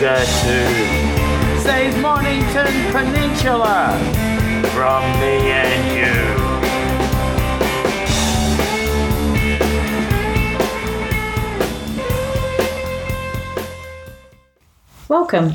Save 0.00 0.08
the 0.08 0.24
Kanga. 0.24 1.60
Save 1.60 2.00
Mornington 2.00 2.72
Peninsula 2.90 3.98
from 4.72 5.02
me 5.20 5.50
and 5.52 5.82
you. 5.92 6.14
Welcome. 15.08 15.52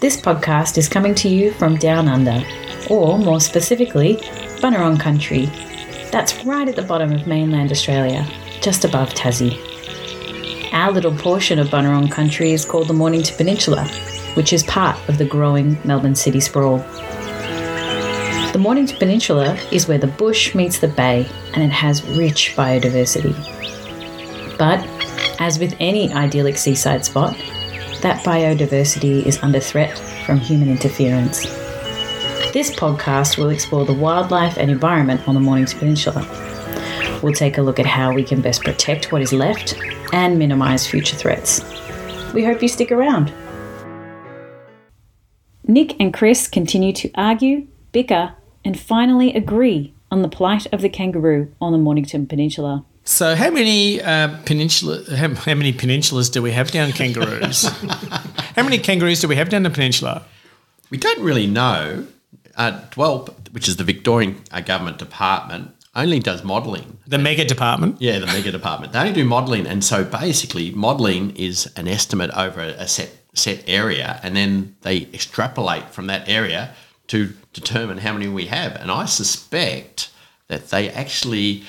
This 0.00 0.18
podcast 0.22 0.78
is 0.78 0.88
coming 0.88 1.14
to 1.16 1.28
you 1.28 1.52
from 1.52 1.76
Down 1.76 2.08
Under, 2.08 2.42
or 2.88 3.18
more 3.18 3.40
specifically, 3.40 4.16
Bunurong 4.62 4.98
Country. 4.98 5.50
That's 6.10 6.46
right 6.46 6.66
at 6.66 6.76
the 6.76 6.82
bottom 6.82 7.12
of 7.12 7.26
mainland 7.26 7.70
Australia, 7.72 8.26
just 8.62 8.86
above 8.86 9.10
Tassie. 9.10 9.75
Our 10.86 10.92
little 10.92 11.16
portion 11.16 11.58
of 11.58 11.66
Bunurong 11.66 12.12
Country 12.12 12.52
is 12.52 12.64
called 12.64 12.86
the 12.86 12.94
Mornington 12.94 13.36
Peninsula, 13.36 13.88
which 14.34 14.52
is 14.52 14.62
part 14.62 14.96
of 15.08 15.18
the 15.18 15.24
growing 15.24 15.76
Melbourne 15.84 16.14
city 16.14 16.38
sprawl. 16.38 16.78
The 18.52 18.58
Mornington 18.60 18.96
Peninsula 18.96 19.58
is 19.72 19.88
where 19.88 19.98
the 19.98 20.06
bush 20.06 20.54
meets 20.54 20.78
the 20.78 20.86
bay 20.86 21.28
and 21.54 21.64
it 21.64 21.72
has 21.72 22.06
rich 22.10 22.54
biodiversity. 22.54 23.34
But, 24.58 24.78
as 25.40 25.58
with 25.58 25.74
any 25.80 26.12
idyllic 26.12 26.56
seaside 26.56 27.04
spot, 27.04 27.36
that 28.02 28.24
biodiversity 28.24 29.26
is 29.26 29.42
under 29.42 29.58
threat 29.58 29.98
from 30.24 30.38
human 30.38 30.70
interference. 30.70 31.46
This 32.52 32.70
podcast 32.70 33.38
will 33.38 33.50
explore 33.50 33.86
the 33.86 33.92
wildlife 33.92 34.56
and 34.56 34.70
environment 34.70 35.26
on 35.26 35.34
the 35.34 35.40
Mornington 35.40 35.80
Peninsula. 35.80 36.24
We'll 37.24 37.32
take 37.32 37.58
a 37.58 37.62
look 37.62 37.80
at 37.80 37.86
how 37.86 38.14
we 38.14 38.22
can 38.22 38.40
best 38.40 38.62
protect 38.62 39.10
what 39.10 39.20
is 39.20 39.32
left 39.32 39.74
and 40.12 40.38
minimise 40.38 40.86
future 40.86 41.16
threats. 41.16 41.62
We 42.32 42.44
hope 42.44 42.62
you 42.62 42.68
stick 42.68 42.92
around. 42.92 43.32
Nick 45.64 45.98
and 46.00 46.14
Chris 46.14 46.46
continue 46.46 46.92
to 46.92 47.10
argue, 47.14 47.66
bicker, 47.92 48.34
and 48.64 48.78
finally 48.78 49.34
agree 49.34 49.94
on 50.10 50.22
the 50.22 50.28
plight 50.28 50.66
of 50.72 50.80
the 50.80 50.88
kangaroo 50.88 51.52
on 51.60 51.72
the 51.72 51.78
Mornington 51.78 52.26
Peninsula. 52.26 52.84
So, 53.04 53.36
how 53.36 53.50
many 53.50 54.02
uh, 54.02 54.36
peninsula? 54.44 55.04
How, 55.16 55.32
how 55.34 55.54
many 55.54 55.72
peninsulas 55.72 56.30
do 56.30 56.42
we 56.42 56.50
have 56.50 56.72
down 56.72 56.90
kangaroos? 56.92 57.62
how 58.56 58.64
many 58.64 58.78
kangaroos 58.78 59.20
do 59.20 59.28
we 59.28 59.36
have 59.36 59.48
down 59.48 59.62
the 59.62 59.70
peninsula? 59.70 60.24
We 60.90 60.98
don't 60.98 61.22
really 61.22 61.46
know. 61.46 62.06
Uh, 62.56 62.80
DELWP, 62.90 63.52
which 63.52 63.68
is 63.68 63.76
the 63.76 63.84
Victorian 63.84 64.42
uh, 64.50 64.60
Government 64.60 64.98
Department, 64.98 65.72
only 65.96 66.20
does 66.20 66.44
modelling. 66.44 66.98
The 67.06 67.18
mega 67.18 67.44
department. 67.44 68.00
Yeah, 68.00 68.18
the 68.18 68.26
mega 68.26 68.52
department. 68.52 68.92
They 68.92 69.00
only 69.00 69.12
do 69.12 69.24
modelling, 69.24 69.66
and 69.66 69.84
so 69.84 70.04
basically, 70.04 70.70
modelling 70.70 71.34
is 71.36 71.72
an 71.76 71.88
estimate 71.88 72.30
over 72.36 72.60
a, 72.60 72.68
a 72.68 72.88
set 72.88 73.10
set 73.34 73.64
area, 73.66 74.20
and 74.22 74.34
then 74.36 74.76
they 74.82 75.02
extrapolate 75.12 75.90
from 75.90 76.06
that 76.06 76.28
area 76.28 76.74
to 77.08 77.34
determine 77.52 77.98
how 77.98 78.12
many 78.12 78.28
we 78.28 78.46
have. 78.46 78.76
And 78.76 78.90
I 78.90 79.04
suspect 79.04 80.10
that 80.48 80.70
they 80.70 80.88
actually 80.90 81.64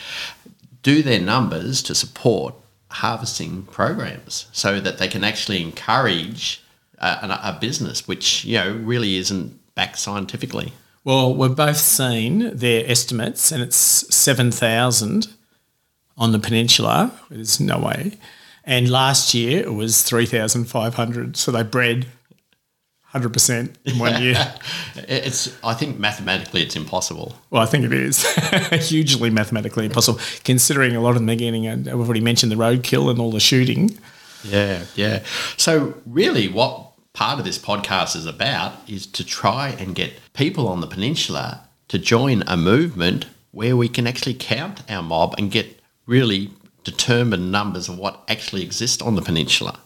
do 0.84 1.02
their 1.02 1.20
numbers 1.20 1.82
to 1.84 1.96
support 1.96 2.56
harvesting 2.90 3.64
programs 3.64 4.48
so 4.52 4.80
that 4.80 4.98
they 4.98 5.08
can 5.08 5.24
actually 5.24 5.62
encourage 5.62 6.64
uh, 7.00 7.38
a, 7.44 7.50
a 7.50 7.58
business 7.60 8.08
which 8.08 8.46
you 8.46 8.58
know 8.58 8.72
really 8.72 9.18
isn't 9.18 9.60
backed 9.76 10.00
scientifically. 10.00 10.74
Well, 11.08 11.34
we've 11.34 11.56
both 11.56 11.78
seen 11.78 12.54
their 12.54 12.84
estimates, 12.86 13.54
and 13.54 13.64
it's 13.64 13.78
seven 13.78 14.52
thousand 14.52 15.28
on 16.18 16.34
the 16.34 16.38
peninsula. 16.38 17.18
There's 17.30 17.62
no 17.62 17.80
way. 17.80 18.18
And 18.66 18.90
last 18.90 19.34
year 19.34 19.64
it 19.64 19.74
was 19.74 20.04
three 20.04 20.26
thousand 20.26 20.66
five 20.66 20.96
hundred. 20.96 21.38
So 21.38 21.50
they 21.54 21.64
bred 21.64 22.08
hundred 23.04 23.32
percent 23.32 23.78
in 23.86 23.98
one 24.00 24.22
year. 24.22 24.54
It's 24.98 25.58
I 25.64 25.76
think 25.76 25.98
mathematically 25.98 26.62
it's 26.62 26.76
impossible. 26.76 27.38
Well, 27.52 27.62
I 27.62 27.68
think 27.68 27.86
it 27.86 27.94
is 27.94 28.26
hugely 28.90 29.30
mathematically 29.30 29.86
impossible, 29.86 30.20
considering 30.44 30.94
a 30.98 31.00
lot 31.00 31.12
of 31.12 31.22
them 31.22 31.30
are 31.30 31.36
getting. 31.36 31.68
A, 31.68 31.78
we've 31.96 32.06
already 32.06 32.20
mentioned 32.20 32.52
the 32.52 32.58
roadkill 32.58 33.10
and 33.10 33.18
all 33.18 33.32
the 33.32 33.40
shooting. 33.40 33.98
Yeah, 34.44 34.84
yeah. 34.96 35.24
So 35.56 35.94
really, 36.06 36.50
what 36.50 36.87
part 37.18 37.40
of 37.40 37.46
this 37.46 37.58
podcast 37.58 38.16
is 38.16 38.28
about 38.28 38.74
is 38.88 39.08
to 39.08 39.26
try 39.26 39.70
and 39.80 39.96
get 39.96 40.14
people 40.34 40.68
on 40.68 40.82
the 40.82 40.88
peninsula 40.88 41.68
to 41.88 41.98
join 41.98 42.44
a 42.46 42.56
movement 42.56 43.26
where 43.50 43.76
we 43.76 43.90
can 43.90 44.06
actually 44.06 44.36
count 44.36 44.84
our 44.88 45.02
mob 45.02 45.34
and 45.36 45.50
get 45.50 45.80
really 46.06 46.52
determined 46.84 47.52
numbers 47.52 47.90
of 47.90 47.98
what 47.98 48.22
actually 48.28 48.62
exists 48.62 49.02
on 49.02 49.16
the 49.16 49.22
peninsula. 49.24 49.80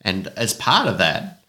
And 0.00 0.28
as 0.36 0.54
part 0.54 0.86
of 0.86 0.96
that, 0.98 1.40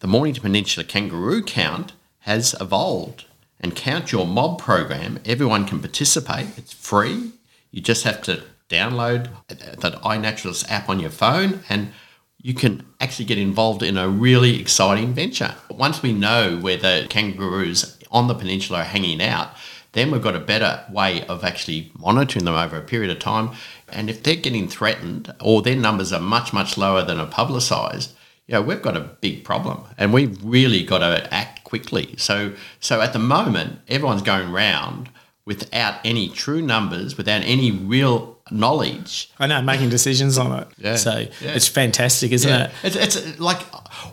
the 0.00 0.06
Mornington 0.06 0.42
Peninsula 0.42 0.84
Kangaroo 0.84 1.42
Count 1.42 1.94
has 2.20 2.54
evolved. 2.60 3.24
And 3.60 3.74
Count 3.74 4.12
Your 4.12 4.26
Mob 4.26 4.58
program, 4.58 5.20
everyone 5.24 5.66
can 5.66 5.80
participate. 5.80 6.48
It's 6.58 6.74
free. 6.74 7.32
You 7.70 7.80
just 7.80 8.04
have 8.04 8.20
to 8.24 8.42
download 8.68 9.30
that 9.48 10.02
iNaturalist 10.02 10.70
app 10.70 10.90
on 10.90 11.00
your 11.00 11.10
phone 11.10 11.60
and 11.70 11.94
you 12.42 12.54
can 12.54 12.84
actually 13.00 13.26
get 13.26 13.38
involved 13.38 13.82
in 13.82 13.96
a 13.96 14.08
really 14.08 14.60
exciting 14.60 15.12
venture. 15.12 15.54
Once 15.70 16.02
we 16.02 16.12
know 16.12 16.58
where 16.58 16.76
the 16.76 17.06
kangaroos 17.10 17.98
on 18.10 18.28
the 18.28 18.34
peninsula 18.34 18.80
are 18.80 18.84
hanging 18.84 19.22
out, 19.22 19.50
then 19.92 20.10
we've 20.10 20.22
got 20.22 20.36
a 20.36 20.40
better 20.40 20.84
way 20.90 21.24
of 21.26 21.44
actually 21.44 21.92
monitoring 21.98 22.44
them 22.44 22.54
over 22.54 22.76
a 22.76 22.82
period 22.82 23.10
of 23.10 23.18
time. 23.18 23.50
And 23.88 24.08
if 24.08 24.22
they're 24.22 24.36
getting 24.36 24.68
threatened 24.68 25.34
or 25.40 25.62
their 25.62 25.76
numbers 25.76 26.12
are 26.12 26.20
much, 26.20 26.52
much 26.52 26.78
lower 26.78 27.02
than 27.02 27.18
are 27.18 27.26
publicised, 27.26 28.12
you 28.46 28.54
know, 28.54 28.62
we've 28.62 28.82
got 28.82 28.96
a 28.96 29.00
big 29.20 29.44
problem 29.44 29.84
and 29.98 30.12
we've 30.12 30.42
really 30.42 30.84
got 30.84 30.98
to 30.98 31.32
act 31.32 31.64
quickly. 31.64 32.14
So, 32.16 32.54
so 32.80 33.00
at 33.00 33.12
the 33.12 33.18
moment, 33.18 33.80
everyone's 33.88 34.22
going 34.22 34.50
round 34.50 35.10
without 35.44 36.00
any 36.04 36.28
true 36.28 36.62
numbers, 36.62 37.16
without 37.16 37.42
any 37.42 37.70
real 37.70 38.39
knowledge. 38.50 39.30
I 39.38 39.46
know, 39.46 39.62
making 39.62 39.90
decisions 39.90 40.38
on 40.38 40.60
it. 40.62 40.68
Yeah, 40.78 40.96
So 40.96 41.18
yeah. 41.18 41.28
it's 41.40 41.68
fantastic, 41.68 42.32
isn't 42.32 42.48
Yeah. 42.50 42.70
it? 42.82 42.96
It's, 42.96 43.16
it's 43.16 43.40
like, 43.40 43.60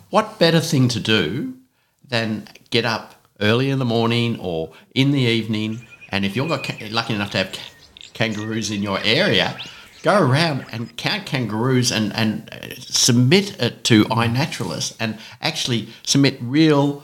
what 0.09 0.39
better 0.39 0.59
thing 0.59 0.87
to 0.89 0.99
do 0.99 1.53
than 2.07 2.47
get 2.69 2.85
up 2.85 3.15
early 3.41 3.69
in 3.69 3.79
the 3.79 3.85
morning 3.85 4.39
or 4.39 4.71
in 4.95 5.11
the 5.11 5.21
evening? 5.21 5.87
And 6.09 6.25
if 6.25 6.35
you're 6.35 6.47
lucky 6.47 7.13
enough 7.13 7.31
to 7.31 7.37
have 7.39 7.55
kangaroos 8.13 8.71
in 8.71 8.81
your 8.81 8.99
area, 9.03 9.57
go 10.03 10.19
around 10.21 10.65
and 10.71 10.95
count 10.97 11.25
kangaroos 11.25 11.91
and, 11.91 12.13
and 12.15 12.49
uh, 12.53 12.75
submit 12.79 13.61
it 13.61 13.83
to 13.85 14.05
iNaturalist 14.05 14.95
and 14.99 15.17
actually 15.41 15.89
submit 16.03 16.37
real 16.41 17.03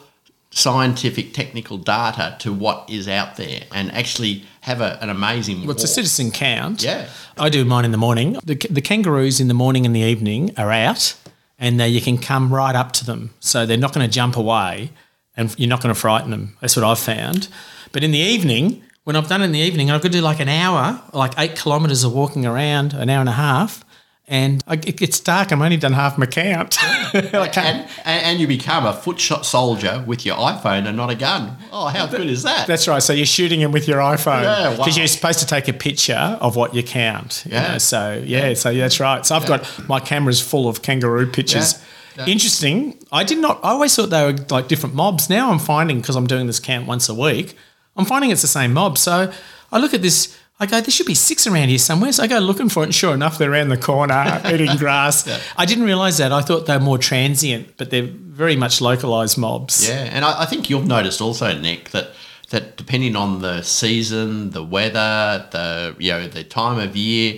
scientific 0.56 1.34
technical 1.34 1.78
data 1.78 2.36
to 2.40 2.53
what 2.53 2.88
is 2.90 3.08
out 3.08 3.38
there 3.38 3.64
and 3.72 3.91
actually 3.91 4.46
have 4.62 4.81
a, 4.81 5.02
an 5.02 5.09
amazing 5.09 5.62
Well, 5.62 5.72
it's 5.72 5.84
a 5.84 5.88
citizen 5.88 6.31
count. 6.31 6.84
Yeah. 6.84 7.08
I 7.38 7.50
do 7.50 7.66
mine 7.66 7.86
in 7.86 7.91
the 7.91 7.97
morning. 7.97 8.38
The, 8.46 8.56
the 8.69 8.81
kangaroos 8.81 9.40
in 9.40 9.47
the 9.47 9.53
morning 9.53 9.86
and 9.86 9.96
the 9.96 10.02
evening 10.02 10.53
are 10.58 10.72
out, 10.72 11.16
and 11.58 11.81
uh, 11.81 11.86
you 11.86 12.02
can 12.02 12.18
come 12.18 12.53
right 12.53 12.75
up 12.75 12.91
to 12.94 13.06
them. 13.06 13.31
So 13.40 13.66
they're 13.66 13.78
not 13.78 13.94
going 13.94 14.06
to 14.08 14.12
jump 14.12 14.38
away, 14.38 14.91
and 15.36 15.53
you're 15.58 15.69
not 15.69 15.81
going 15.81 15.94
to 15.94 16.00
frighten 16.00 16.30
them. 16.30 16.56
That's 16.62 16.75
what 16.75 16.85
I've 16.85 17.00
found. 17.00 17.47
But 17.91 18.03
in 18.03 18.12
the 18.12 18.20
evening, 18.20 18.84
when 19.03 19.16
I've 19.16 19.28
done 19.28 19.41
it 19.41 19.46
in 19.46 19.52
the 19.52 19.59
evening, 19.59 19.90
I've 19.90 20.02
got 20.02 20.12
to 20.12 20.18
do 20.18 20.22
like 20.22 20.40
an 20.40 20.50
hour, 20.50 21.02
like 21.14 21.34
eight 21.38 21.56
kilometres 21.56 22.03
of 22.03 22.14
walking 22.14 22.46
around, 22.46 22.94
an 22.94 23.09
hour 23.09 23.20
and 23.20 23.30
a 23.30 23.34
half, 23.34 23.84
and 24.28 24.63
I, 24.67 24.75
it 24.75 24.97
gets 24.97 25.19
dark. 25.19 25.51
I'm 25.51 25.61
only 25.61 25.78
done 25.78 25.94
half 25.94 26.17
my 26.17 26.25
count. 26.25 26.78
And, 27.23 27.88
and 28.06 28.39
you 28.39 28.47
become 28.47 28.85
a 28.85 28.93
foot 28.93 29.20
shot 29.20 29.46
soldier 29.46 30.03
with 30.08 30.25
your 30.25 30.35
iPhone 30.37 30.87
and 30.87 30.96
not 30.97 31.09
a 31.09 31.16
gun. 31.16 31.58
Oh, 31.72 31.87
how 31.87 32.08
good 32.08 32.28
is 32.28 32.43
that? 32.43 32.67
That's 32.67 32.87
right. 32.87 33.02
So 33.02 33.14
you're 33.14 33.25
shooting 33.25 33.59
them 33.59 33.72
with 33.72 33.87
your 33.87 33.99
iPhone 33.99 34.43
Yeah, 34.43 34.70
wow. 34.72 34.78
because 34.78 34.97
you're 34.97 35.08
supposed 35.08 35.40
to 35.40 35.46
take 35.46 35.67
a 35.67 35.73
picture 35.73 36.37
of 36.41 36.55
what 36.55 36.73
you 36.73 36.84
count. 36.84 37.43
you 37.46 37.52
Yeah. 37.53 37.73
know, 37.73 37.78
So 37.78 38.22
yeah. 38.25 38.53
So 38.53 38.73
that's 38.73 38.99
right. 38.99 39.25
So 39.25 39.35
I've 39.35 39.46
got 39.46 39.67
my 39.87 39.99
cameras 39.99 40.41
full 40.41 40.67
of 40.67 40.81
kangaroo 40.81 41.28
pictures. 41.29 41.73
Yeah. 42.17 42.26
Yeah. 42.26 42.31
Interesting. 42.34 42.97
I 43.11 43.23
did 43.23 43.40
not. 43.40 43.59
I 43.64 43.69
always 43.69 43.96
thought 43.96 44.09
they 44.11 44.23
were 44.23 44.37
like 44.52 44.67
different 44.67 44.93
mobs. 44.96 45.29
Now 45.29 45.52
I'm 45.52 45.59
finding 45.59 45.99
because 45.99 46.16
I'm 46.16 46.28
doing 46.28 46.46
this 46.47 46.59
count 46.59 46.87
once 46.87 47.09
a 47.09 47.14
week. 47.16 47.55
I'm 47.97 48.05
finding 48.05 48.29
it's 48.31 48.41
the 48.43 48.47
same 48.47 48.73
mob. 48.73 48.97
So 48.97 49.31
I 49.72 49.79
look 49.79 49.93
at 49.93 50.02
this. 50.02 50.37
I 50.64 50.66
go, 50.66 50.82
there 50.82 50.90
should 50.90 51.06
be 51.06 51.16
six 51.16 51.46
around 51.46 51.70
here 51.70 51.78
somewhere. 51.78 52.12
So 52.12 52.24
I 52.24 52.28
go 52.28 52.40
looking 52.40 52.70
for 52.70 52.84
it, 52.84 52.88
and 52.88 52.96
sure 52.96 53.14
enough, 53.14 53.38
they're 53.38 53.52
around 53.52 53.70
the 53.70 53.78
corner 53.78 54.42
eating 54.46 54.78
grass. 54.78 55.28
I 55.58 55.66
didn't 55.66 55.84
realise 55.84 56.18
that. 56.18 56.32
I 56.32 56.42
thought 56.42 56.66
they 56.66 56.78
were 56.78 56.84
more 56.84 56.98
transient, 56.98 57.78
but 57.78 57.90
they're 57.90 58.10
very 58.10 58.56
much 58.56 58.82
localised 58.82 59.38
mobs. 59.38 59.88
yeah, 59.88 60.10
and 60.12 60.24
I, 60.26 60.44
I 60.44 60.46
think 60.46 60.70
you've 60.70 60.88
noticed 60.88 61.22
also, 61.22 61.58
Nick, 61.58 61.90
that 61.92 62.12
that 62.50 62.78
depending 62.78 63.16
on 63.16 63.42
the 63.42 63.62
season, 63.62 64.52
the 64.52 64.64
weather, 64.64 65.48
the 65.52 65.96
you 66.00 66.12
know 66.12 66.28
the 66.28 66.44
time 66.44 66.80
of 66.80 66.96
year, 66.96 67.36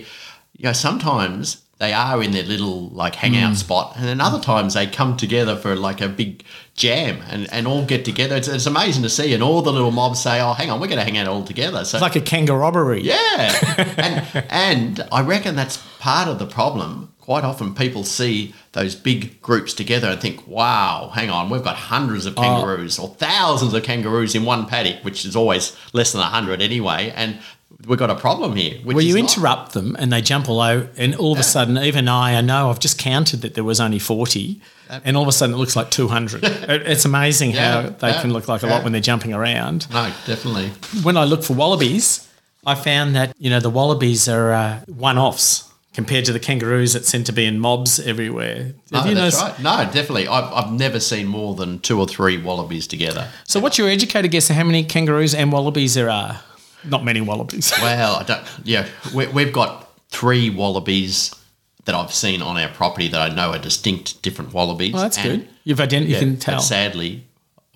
you 0.56 0.64
know 0.64 0.72
sometimes 0.72 1.62
they 1.78 1.92
are 1.92 2.22
in 2.22 2.30
their 2.30 2.42
little 2.42 2.88
like 2.88 3.14
hangout 3.16 3.52
Mm. 3.52 3.56
spot, 3.56 3.92
and 3.96 4.06
then 4.06 4.20
other 4.20 4.40
times 4.40 4.74
they 4.74 4.86
come 4.86 5.16
together 5.16 5.56
for 5.56 5.76
like 5.76 6.00
a 6.00 6.08
big 6.08 6.42
jam 6.74 7.22
and, 7.30 7.46
and 7.52 7.66
all 7.66 7.84
get 7.84 8.04
together. 8.04 8.36
It's, 8.36 8.48
it's 8.48 8.66
amazing 8.66 9.02
to 9.02 9.08
see, 9.10 9.32
and 9.34 9.42
all 9.42 9.62
the 9.62 9.72
little 9.72 9.90
mobs 9.90 10.20
say, 10.22 10.40
"Oh, 10.40 10.52
hang 10.54 10.70
on, 10.70 10.80
we're 10.80 10.86
going 10.88 10.98
to 10.98 11.04
hang 11.04 11.18
out 11.18 11.28
all 11.28 11.42
together." 11.44 11.84
So 11.84 11.98
It's 11.98 12.02
like 12.02 12.16
a 12.16 12.20
kangaroo 12.20 12.58
robbery. 12.60 13.02
Yeah, 13.02 13.94
and 13.98 14.44
and 14.50 15.08
I 15.12 15.20
reckon 15.22 15.54
that's 15.56 15.76
part 15.98 16.28
of 16.28 16.38
the 16.38 16.46
problem. 16.46 17.12
quite 17.20 17.42
often 17.42 17.74
people 17.74 18.04
see 18.04 18.54
those 18.70 18.94
big 18.94 19.42
groups 19.42 19.74
together 19.74 20.06
and 20.10 20.20
think, 20.20 20.46
wow, 20.46 21.10
hang 21.12 21.28
on, 21.28 21.50
we've 21.50 21.64
got 21.64 21.74
hundreds 21.74 22.24
of 22.24 22.36
kangaroos 22.36 23.00
or 23.00 23.08
thousands 23.18 23.74
of 23.74 23.82
kangaroos 23.82 24.36
in 24.36 24.44
one 24.44 24.64
paddock, 24.64 25.04
which 25.04 25.24
is 25.24 25.34
always 25.34 25.76
less 25.92 26.12
than 26.12 26.20
100 26.20 26.62
anyway. 26.62 27.12
And 27.16 27.40
we've 27.86 27.98
got 27.98 28.10
a 28.10 28.14
problem 28.14 28.56
here. 28.56 28.78
Which 28.82 28.94
Well, 28.94 29.04
you 29.04 29.16
is 29.16 29.22
not. 29.22 29.36
interrupt 29.36 29.72
them 29.72 29.96
and 29.98 30.12
they 30.12 30.20
jump 30.20 30.48
all 30.48 30.60
over, 30.60 30.88
and 30.96 31.14
all 31.16 31.32
of 31.32 31.38
a 31.38 31.42
sudden, 31.42 31.78
even 31.78 32.08
I, 32.08 32.36
I 32.36 32.40
know 32.40 32.70
I've 32.70 32.80
just 32.80 32.98
counted 32.98 33.42
that 33.42 33.54
there 33.54 33.64
was 33.64 33.80
only 33.80 33.98
40, 33.98 34.60
and 35.04 35.16
all 35.16 35.22
of 35.22 35.28
a 35.28 35.32
sudden 35.32 35.54
it 35.54 35.58
looks 35.58 35.76
like 35.76 35.90
200. 35.90 36.44
It- 36.44 36.82
it's 36.86 37.04
amazing 37.04 37.52
Yeah, 37.52 37.82
how 37.82 37.88
they 37.90 38.08
yeah, 38.10 38.20
can 38.20 38.32
look 38.32 38.48
like 38.48 38.62
a 38.62 38.66
lot 38.66 38.82
when 38.84 38.92
they're 38.92 39.00
jumping 39.00 39.32
around. 39.34 39.88
No, 39.92 40.12
definitely. 40.26 40.70
When 41.02 41.16
I 41.16 41.24
look 41.24 41.42
for 41.42 41.54
wallabies, 41.54 42.28
I 42.64 42.74
found 42.74 43.14
that, 43.16 43.34
you 43.38 43.50
know, 43.50 43.60
the 43.60 43.70
wallabies 43.70 44.28
are 44.28 44.52
uh, 44.52 44.80
one 44.86 45.18
offs 45.18 45.70
compared 45.94 46.24
to 46.26 46.32
the 46.32 46.38
kangaroos 46.40 46.92
that 46.92 47.06
seem 47.06 47.24
to 47.24 47.32
be 47.32 47.46
in 47.46 47.58
mobs 47.58 47.98
everywhere. 48.00 48.74
No, 48.90 48.98
Have 48.98 49.08
you 49.08 49.14
that's 49.14 49.40
noticed- 49.40 49.58
right. 49.64 49.86
No, 49.86 49.92
definitely. 49.92 50.28
I've, 50.28 50.52
I've 50.52 50.72
never 50.72 51.00
seen 51.00 51.26
more 51.26 51.54
than 51.54 51.78
two 51.78 51.98
or 51.98 52.06
three 52.06 52.36
wallabies 52.36 52.86
together. 52.86 53.28
So, 53.44 53.60
what's 53.60 53.78
your 53.78 53.88
educated 53.88 54.30
guess 54.30 54.50
of 54.50 54.56
how 54.56 54.64
many 54.64 54.84
kangaroos 54.84 55.34
and 55.34 55.50
wallabies 55.52 55.94
there 55.94 56.10
are? 56.10 56.40
Not 56.84 57.04
many 57.04 57.20
wallabies. 57.20 57.72
Well, 57.82 58.16
I 58.16 58.22
don't. 58.24 58.42
Yeah, 58.64 58.86
we, 59.14 59.26
we've 59.28 59.52
got 59.52 59.88
three 60.10 60.50
wallabies 60.50 61.34
that 61.84 61.94
I've 61.94 62.12
seen 62.12 62.42
on 62.42 62.56
our 62.56 62.68
property 62.68 63.08
that 63.08 63.20
I 63.20 63.34
know 63.34 63.52
are 63.52 63.58
distinct 63.58 64.22
different 64.22 64.52
wallabies. 64.52 64.92
Well, 64.92 65.02
that's 65.02 65.18
And- 65.18 65.42
good. 65.42 65.48
You've 65.64 65.78
ident- 65.78 66.06
you 66.08 66.18
can 66.18 66.36
tell. 66.36 66.60
sadly, 66.60 67.24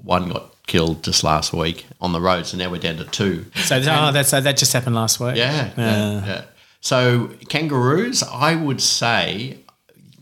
one 0.03 0.29
got 0.31 0.55
killed 0.67 1.03
just 1.03 1.25
last 1.25 1.53
week 1.53 1.87
on 2.01 2.13
the 2.13 2.21
road, 2.21 2.47
so 2.47 2.57
now 2.57 2.71
we're 2.71 2.79
down 2.81 2.97
to 2.99 3.05
two. 3.05 3.47
So, 3.57 3.79
oh, 3.79 4.13
that's, 4.13 4.31
that 4.31 4.57
just 4.57 4.73
happened 4.73 4.95
last 4.95 5.19
week. 5.19 5.35
Yeah, 5.37 5.71
yeah, 5.77 6.25
yeah. 6.27 6.45
So 6.81 7.31
kangaroos, 7.49 8.23
I 8.23 8.55
would 8.55 8.81
say 8.81 9.59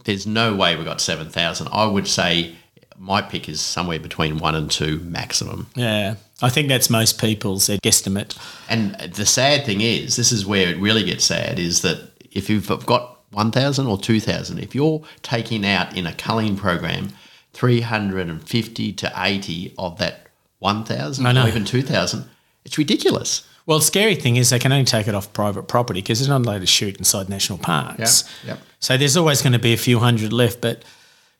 there's 0.05 0.27
no 0.27 0.55
way 0.55 0.77
we 0.77 0.85
got 0.85 1.01
seven 1.03 1.29
thousand. 1.29 1.69
I 1.73 1.87
would 1.87 2.09
say 2.09 2.57
my 2.97 3.21
pick 3.23 3.49
is 3.49 3.61
somewhere 3.61 4.01
between 4.01 4.39
one 4.39 4.55
and 4.55 4.71
two 4.71 4.99
maximum. 5.01 5.67
Yeah. 5.77 6.15
I 6.41 6.49
think 6.49 6.69
that's 6.69 6.89
most 6.89 7.21
people's 7.21 7.69
guesstimate. 7.69 8.39
And 8.69 8.95
the 8.95 9.27
sad 9.27 9.67
thing 9.67 9.81
is, 9.81 10.17
this 10.17 10.31
is 10.31 10.47
where 10.47 10.69
it 10.69 10.79
really 10.79 11.05
gets 11.05 11.25
sad, 11.25 11.59
is 11.59 11.83
that 11.83 12.11
if 12.31 12.49
you've 12.49 12.69
got 12.87 13.19
1,000 13.33 13.87
or 13.87 13.99
2,000, 13.99 14.59
if 14.59 14.75
you're 14.75 15.03
taking 15.23 15.67
out 15.67 15.97
in 15.97 16.07
a 16.07 16.13
culling 16.13 16.57
program 16.57 17.11
350 17.55 18.93
to 18.93 19.13
80 19.17 19.75
of 19.79 19.99
that 19.99 20.29
1,000 20.61 21.27
I 21.27 21.45
or 21.45 21.49
even 21.49 21.65
2,000, 21.65 22.25
it's 22.65 22.79
ridiculous. 22.79 23.47
Well, 23.67 23.81
the 23.81 23.85
scary 23.85 24.15
thing 24.15 24.37
is 24.37 24.51
they 24.51 24.59
can 24.59 24.73
only 24.73 24.85
take 24.85 25.09
it 25.09 25.15
off 25.15 25.33
private 25.33 25.65
property 25.65 26.01
because 26.01 26.21
they're 26.21 26.39
not 26.39 26.47
allowed 26.47 26.61
to 26.61 26.67
shoot 26.67 26.97
inside 26.97 27.29
national 27.29 27.59
parks. 27.59 28.25
Yeah, 28.45 28.55
yep. 28.55 28.63
So 28.81 28.97
there's 28.97 29.17
always 29.17 29.43
going 29.43 29.53
to 29.53 29.59
be 29.59 29.75
a 29.75 29.77
few 29.79 29.99
hundred 29.99 30.33
left, 30.33 30.61
but 30.61 30.85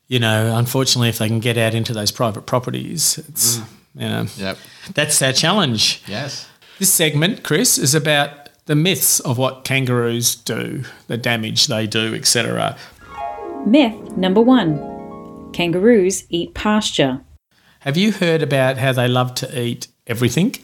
you 0.09 0.19
know, 0.19 0.57
unfortunately, 0.57 1.09
if 1.09 1.19
they 1.19 1.29
can 1.29 1.41
get 1.41 1.57
out 1.57 1.75
into 1.75 1.95
those 1.95 2.11
private 2.11 2.45
properties, 2.47 3.17
it's 3.17 3.59
mm. 3.59 3.67
You 3.99 4.09
know, 4.09 4.27
Yep. 4.37 4.59
that's 4.95 5.21
our 5.23 5.33
challenge. 5.33 6.03
Yes. 6.07 6.47
This 6.79 6.93
segment, 6.93 7.43
Chris, 7.43 7.77
is 7.79 7.95
about 7.95 8.31
the 8.67 8.77
myths 8.77 9.21
of 9.21 9.39
what 9.39 9.65
kangaroos 9.65 10.35
do, 10.35 10.85
the 11.09 11.17
damage 11.17 11.67
they 11.67 11.87
do, 11.87 12.15
etc. 12.15 12.77
Myth 13.67 14.17
number 14.17 14.41
one 14.41 14.79
Kangaroos 15.53 16.25
eat 16.29 16.55
pasture. 16.55 17.21
Have 17.81 17.97
you 17.97 18.13
heard 18.13 18.43
about 18.43 18.77
how 18.79 18.93
they 18.93 19.09
love 19.09 19.35
to 19.37 19.61
eat 19.61 19.89
everything? 20.07 20.55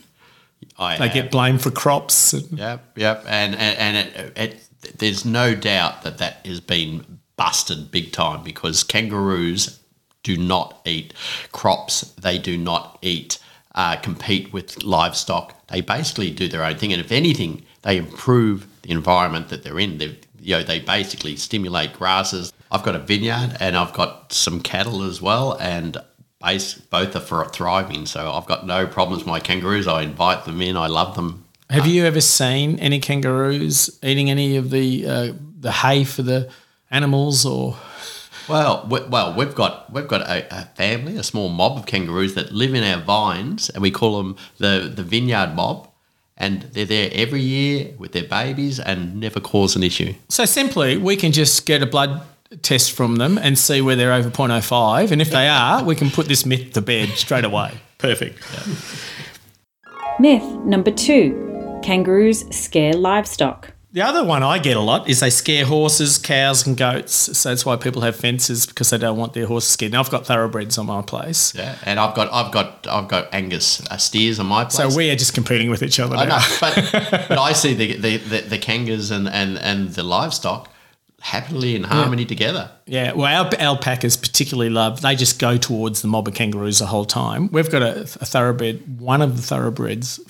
I 0.78 0.96
They 0.98 1.04
have. 1.06 1.14
get 1.14 1.30
blamed 1.30 1.62
for 1.62 1.70
crops. 1.70 2.32
and- 2.34 2.58
Yep, 2.58 2.92
yep, 2.96 3.24
and 3.28 3.54
and, 3.56 3.78
and 3.78 3.96
it, 3.96 4.32
it, 4.36 4.98
there's 4.98 5.24
no 5.24 5.54
doubt 5.54 6.02
that 6.02 6.18
that 6.18 6.44
has 6.44 6.60
been 6.60 7.18
busted 7.36 7.90
big 7.90 8.12
time 8.12 8.42
because 8.44 8.84
kangaroos 8.84 9.80
do 10.24 10.36
not 10.36 10.80
eat 10.84 11.14
crops. 11.52 12.00
They 12.20 12.38
do 12.38 12.58
not 12.58 12.98
eat 13.00 13.38
uh, 13.76 13.96
compete 13.96 14.52
with 14.52 14.82
livestock. 14.82 15.66
They 15.68 15.80
basically 15.80 16.30
do 16.30 16.48
their 16.48 16.64
own 16.64 16.76
thing, 16.76 16.92
and 16.92 17.00
if 17.00 17.12
anything, 17.12 17.64
they 17.82 17.96
improve 17.96 18.66
the 18.82 18.90
environment 18.90 19.48
that 19.50 19.62
they're 19.62 19.78
in. 19.78 19.98
They 19.98 20.18
you 20.40 20.56
know 20.56 20.62
they 20.64 20.80
basically 20.80 21.36
stimulate 21.36 21.92
grasses. 21.92 22.52
I've 22.72 22.82
got 22.82 22.96
a 22.96 22.98
vineyard 22.98 23.56
and 23.60 23.76
I've 23.76 23.92
got 23.92 24.32
some 24.32 24.60
cattle 24.60 25.02
as 25.02 25.22
well, 25.22 25.56
and 25.60 25.96
base, 26.44 26.74
both 26.74 27.16
are 27.16 27.20
for 27.20 27.44
thriving. 27.46 28.06
So 28.06 28.32
I've 28.32 28.46
got 28.46 28.66
no 28.66 28.86
problems 28.86 29.22
with 29.22 29.28
my 29.28 29.40
kangaroos. 29.40 29.86
I 29.86 30.02
invite 30.02 30.44
them 30.44 30.60
in. 30.60 30.76
I 30.76 30.86
love 30.86 31.14
them. 31.14 31.44
Have 31.70 31.86
you 31.86 32.04
ever 32.04 32.20
seen 32.20 32.78
any 32.78 33.00
kangaroos 33.00 33.98
eating 34.02 34.30
any 34.30 34.56
of 34.56 34.70
the 34.70 35.06
uh, 35.06 35.32
the 35.58 35.72
hay 35.72 36.04
for 36.04 36.22
the 36.22 36.50
animals 36.90 37.46
or 37.46 37.76
Well, 38.48 38.86
we, 38.90 39.00
well, 39.04 39.34
we've 39.34 39.54
got 39.54 39.92
we've 39.92 40.08
got 40.08 40.22
a, 40.22 40.46
a 40.54 40.64
family, 40.76 41.16
a 41.16 41.22
small 41.22 41.48
mob 41.48 41.78
of 41.78 41.86
kangaroos 41.86 42.34
that 42.34 42.52
live 42.52 42.74
in 42.74 42.84
our 42.84 43.00
vines, 43.02 43.70
and 43.70 43.82
we 43.82 43.90
call 43.90 44.18
them 44.18 44.36
the 44.58 44.92
the 44.94 45.02
vineyard 45.02 45.54
mob, 45.54 45.88
and 46.36 46.62
they're 46.62 46.84
there 46.84 47.10
every 47.12 47.40
year 47.40 47.94
with 47.98 48.12
their 48.12 48.24
babies 48.24 48.78
and 48.80 49.18
never 49.20 49.40
cause 49.40 49.76
an 49.76 49.82
issue. 49.82 50.14
so 50.28 50.44
simply 50.44 50.96
we 50.96 51.16
can 51.16 51.32
just 51.32 51.64
get 51.66 51.82
a 51.82 51.86
blood 51.86 52.20
test 52.62 52.92
from 52.92 53.16
them 53.16 53.36
and 53.38 53.58
see 53.58 53.80
where 53.80 53.96
they're 53.96 54.12
over 54.12 54.30
0.05 54.30 55.10
and 55.10 55.20
if 55.20 55.30
they 55.30 55.48
are 55.48 55.82
we 55.82 55.96
can 55.96 56.08
put 56.10 56.28
this 56.28 56.46
myth 56.46 56.72
to 56.72 56.80
bed 56.80 57.08
straight 57.10 57.44
away 57.44 57.72
perfect 57.98 58.38
Myth 60.20 60.44
number 60.64 60.92
two 60.92 61.80
Kangaroos 61.82 62.46
scare 62.54 62.94
livestock. 62.94 63.73
The 63.94 64.02
other 64.02 64.22
one 64.24 64.42
i 64.42 64.58
get 64.58 64.76
a 64.76 64.80
lot 64.80 65.08
is 65.08 65.20
they 65.20 65.30
scare 65.30 65.64
horses 65.64 66.18
cows 66.18 66.66
and 66.66 66.76
goats 66.76 67.14
so 67.38 67.48
that's 67.48 67.64
why 67.64 67.76
people 67.76 68.02
have 68.02 68.14
fences 68.16 68.66
because 68.66 68.90
they 68.90 68.98
don't 68.98 69.16
want 69.16 69.32
their 69.32 69.46
horses 69.46 69.70
scared 69.70 69.92
now 69.92 70.00
i've 70.00 70.10
got 70.10 70.26
thoroughbreds 70.26 70.76
on 70.76 70.84
my 70.86 71.00
place 71.00 71.54
Yeah, 71.54 71.76
and 71.84 71.98
I've 71.98 72.14
got 72.14 72.32
I've 72.32 72.52
got 72.52 72.86
I've 72.90 73.08
got 73.08 73.32
Angus 73.32 73.80
uh, 73.88 73.96
steers 73.96 74.38
on 74.40 74.46
my 74.46 74.64
place. 74.64 74.76
so 74.76 74.94
we 74.94 75.10
are 75.10 75.16
just 75.16 75.32
competing 75.34 75.70
with 75.70 75.82
each 75.82 75.98
other 76.00 76.16
I 76.16 76.24
now. 76.26 76.38
know, 76.38 76.44
but, 76.60 76.74
but 77.30 77.38
I 77.38 77.52
see 77.52 77.72
the 77.74 77.96
the, 77.96 78.16
the, 78.18 78.40
the 78.42 78.58
kangas 78.58 79.10
and, 79.10 79.28
and, 79.28 79.58
and 79.58 79.90
the 79.90 80.02
livestock 80.02 80.68
happily 81.20 81.74
in 81.74 81.84
harmony 81.84 82.26
together. 82.26 82.70
Yeah, 82.86 83.12
well, 83.12 83.46
our 83.46 83.50
alpacas 83.58 84.14
particularly 84.16 84.68
love. 84.70 85.00
They 85.00 85.16
just 85.16 85.38
go 85.38 85.56
towards 85.56 86.02
the 86.02 86.08
mob 86.08 86.28
of 86.28 86.34
kangaroos 86.34 86.80
the 86.80 86.86
whole 86.86 87.06
time. 87.06 87.48
We've 87.50 87.70
got 87.70 87.82
a, 87.82 88.00
a 88.02 88.26
thoroughbred. 88.26 89.00
One 89.00 89.22
of 89.22 89.36
the 89.36 89.42
thoroughbreds' 89.42 90.20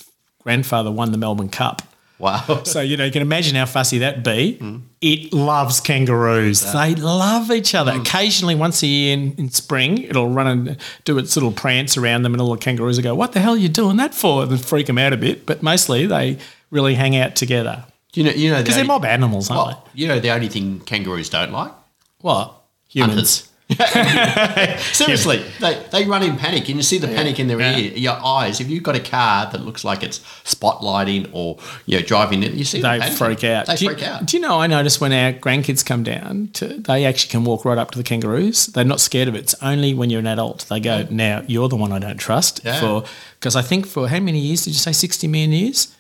grandfather 0.45 0.93
won 0.93 1.11
the 1.11 1.19
Melbourne 1.19 1.49
Cup. 1.49 1.83
Wow. 2.19 2.63
So 2.65 2.81
you 2.81 2.97
know 2.97 3.05
you 3.05 3.13
can 3.13 3.23
imagine 3.23 3.57
how 3.57 3.67
fussy 3.67 3.99
that 3.99 4.23
be. 4.25 4.59
Mm. 4.61 4.83
It 5.01 5.33
loves 5.33 5.81
kangaroos. 5.81 6.73
They 6.73 6.95
love 6.95 7.51
each 7.51 7.75
other. 7.75 7.93
Mm. 7.93 8.01
Occasionally, 8.01 8.55
once 8.55 8.83
a 8.83 8.87
year 8.87 9.15
in, 9.15 9.33
in 9.37 9.51
spring, 9.51 9.99
it'll 9.99 10.29
run 10.29 10.47
and 10.47 10.77
do 11.05 11.19
its 11.19 11.37
little 11.37 11.53
prance 11.53 11.97
around 11.97 12.23
them, 12.23 12.33
and 12.33 12.41
all 12.41 12.53
the 12.53 12.59
kangaroos 12.59 12.97
will 12.97 13.03
go, 13.03 13.15
"What 13.15 13.33
the 13.33 13.41
hell 13.41 13.55
are 13.55 13.59
you 13.59 13.69
doing 13.69 13.97
that 13.99 14.15
for?" 14.15 14.43
and 14.45 14.65
freak 14.65 14.87
them 14.87 14.99
out 14.99 15.13
a 15.13 15.17
bit. 15.17 15.45
But 15.45 15.63
mostly, 15.63 16.07
they 16.07 16.39
really 16.71 16.95
hang 16.95 17.17
out 17.17 17.37
together 17.37 17.85
You 18.15 18.25
know, 18.25 18.31
you 18.31 18.51
know, 18.51 18.57
the 18.57 18.63
because 18.63 18.77
they're 18.77 18.85
mob 18.85 19.05
animals, 19.05 19.51
aren't 19.51 19.67
well, 19.67 19.89
you 19.95 20.09
know, 20.09 20.19
the 20.21 20.31
only 20.31 20.49
thing 20.49 20.81
kangaroos 20.81 21.29
don't 21.29 21.53
like? 21.53 21.73
What 22.21 22.55
humans? 22.89 23.15
Hunters. 23.15 23.49
Seriously, 24.93 25.43
they, 25.61 25.83
they 25.91 26.05
run 26.07 26.23
in 26.23 26.37
panic, 26.37 26.69
and 26.69 26.77
you 26.77 26.83
see 26.83 26.99
the 26.99 27.09
panic 27.09 27.39
in 27.39 27.49
their 27.49 27.61
Yeah. 27.61 27.77
ear, 27.77 27.93
your 27.97 28.19
eyes. 28.25 28.61
If 28.61 28.69
you've 28.71 28.83
got 28.83 28.97
a 28.97 29.01
car 29.01 29.51
that 29.51 29.65
looks 29.65 29.85
like 29.85 30.03
it's 30.03 30.21
spotlighting 30.45 31.29
or 31.33 31.59
you 31.87 31.99
know 31.99 32.05
driving 32.07 32.43
in, 32.43 32.57
you 32.59 32.65
see 32.65 32.81
they 32.81 32.99
them 32.99 33.09
panicking. 33.09 33.19
freak 33.19 33.45
out. 33.45 33.67
They 33.67 33.77
do, 33.77 33.87
freak 33.87 34.01
you, 34.01 34.07
out. 34.07 34.27
do 34.27 34.37
you 34.37 34.43
know? 34.43 34.61
I 34.61 34.67
notice 34.67 35.01
when 35.01 35.13
our 35.13 35.33
grandkids 35.33 35.85
come 35.85 36.03
down, 36.03 36.49
to, 36.55 36.69
they 36.69 37.05
actually 37.05 37.31
can 37.31 37.45
walk 37.45 37.65
right 37.65 37.79
up 37.79 37.91
to 37.93 37.99
the 37.99 38.05
kangaroos. 38.05 38.67
They're 38.67 38.85
not 38.85 39.01
scared 39.01 39.29
of 39.29 39.35
it. 39.35 39.39
It's 39.41 39.55
only 39.63 39.95
when 39.95 40.11
you're 40.11 40.21
an 40.21 40.27
adult 40.27 40.67
they 40.69 40.81
go. 40.81 41.05
Mm. 41.05 41.11
Now 41.11 41.43
you're 41.47 41.69
the 41.69 41.77
one 41.77 41.93
I 41.93 41.99
don't 41.99 42.19
trust. 42.19 42.61
Yeah. 42.65 42.81
For 42.81 43.05
because 43.39 43.57
I 43.57 43.63
think 43.63 43.87
for 43.87 44.09
how 44.09 44.21
many 44.21 44.39
years 44.39 44.65
did 44.65 44.71
you 44.71 44.79
say? 44.79 44.93
Sixty 44.93 45.29
million 45.29 45.53
years. 45.53 45.95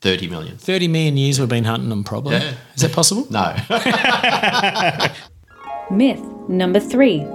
Thirty 0.00 0.28
million. 0.28 0.56
Thirty 0.58 0.86
million 0.86 1.16
years 1.16 1.40
we've 1.40 1.48
been 1.48 1.64
hunting 1.64 1.88
them. 1.88 2.04
Probably. 2.04 2.36
Yeah. 2.36 2.54
Is 2.76 2.82
that 2.82 2.92
possible? 2.92 3.26
No, 3.30 3.56
Myth 5.90 6.22
number 6.48 6.80
three 6.80 7.26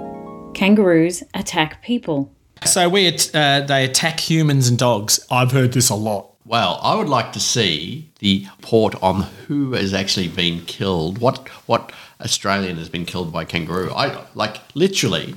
Kangaroos 0.54 1.22
attack 1.34 1.82
people. 1.82 2.30
So 2.64 2.88
we 2.88 3.08
uh, 3.08 3.60
they 3.60 3.84
attack 3.84 4.20
humans 4.20 4.68
and 4.68 4.78
dogs. 4.78 5.20
I've 5.30 5.52
heard 5.52 5.72
this 5.72 5.90
a 5.90 5.94
lot. 5.94 6.30
Well, 6.46 6.78
I 6.82 6.94
would 6.94 7.08
like 7.08 7.32
to 7.32 7.40
see 7.40 8.10
the 8.18 8.46
report 8.58 8.94
on 9.02 9.22
who 9.48 9.72
has 9.72 9.92
actually 9.94 10.28
been 10.28 10.60
killed. 10.66 11.18
What 11.18 11.48
what 11.66 11.92
Australian 12.20 12.76
has 12.76 12.88
been 12.88 13.04
killed 13.06 13.32
by 13.32 13.44
kangaroo? 13.44 13.90
I 13.92 14.24
like 14.34 14.58
literally. 14.74 15.34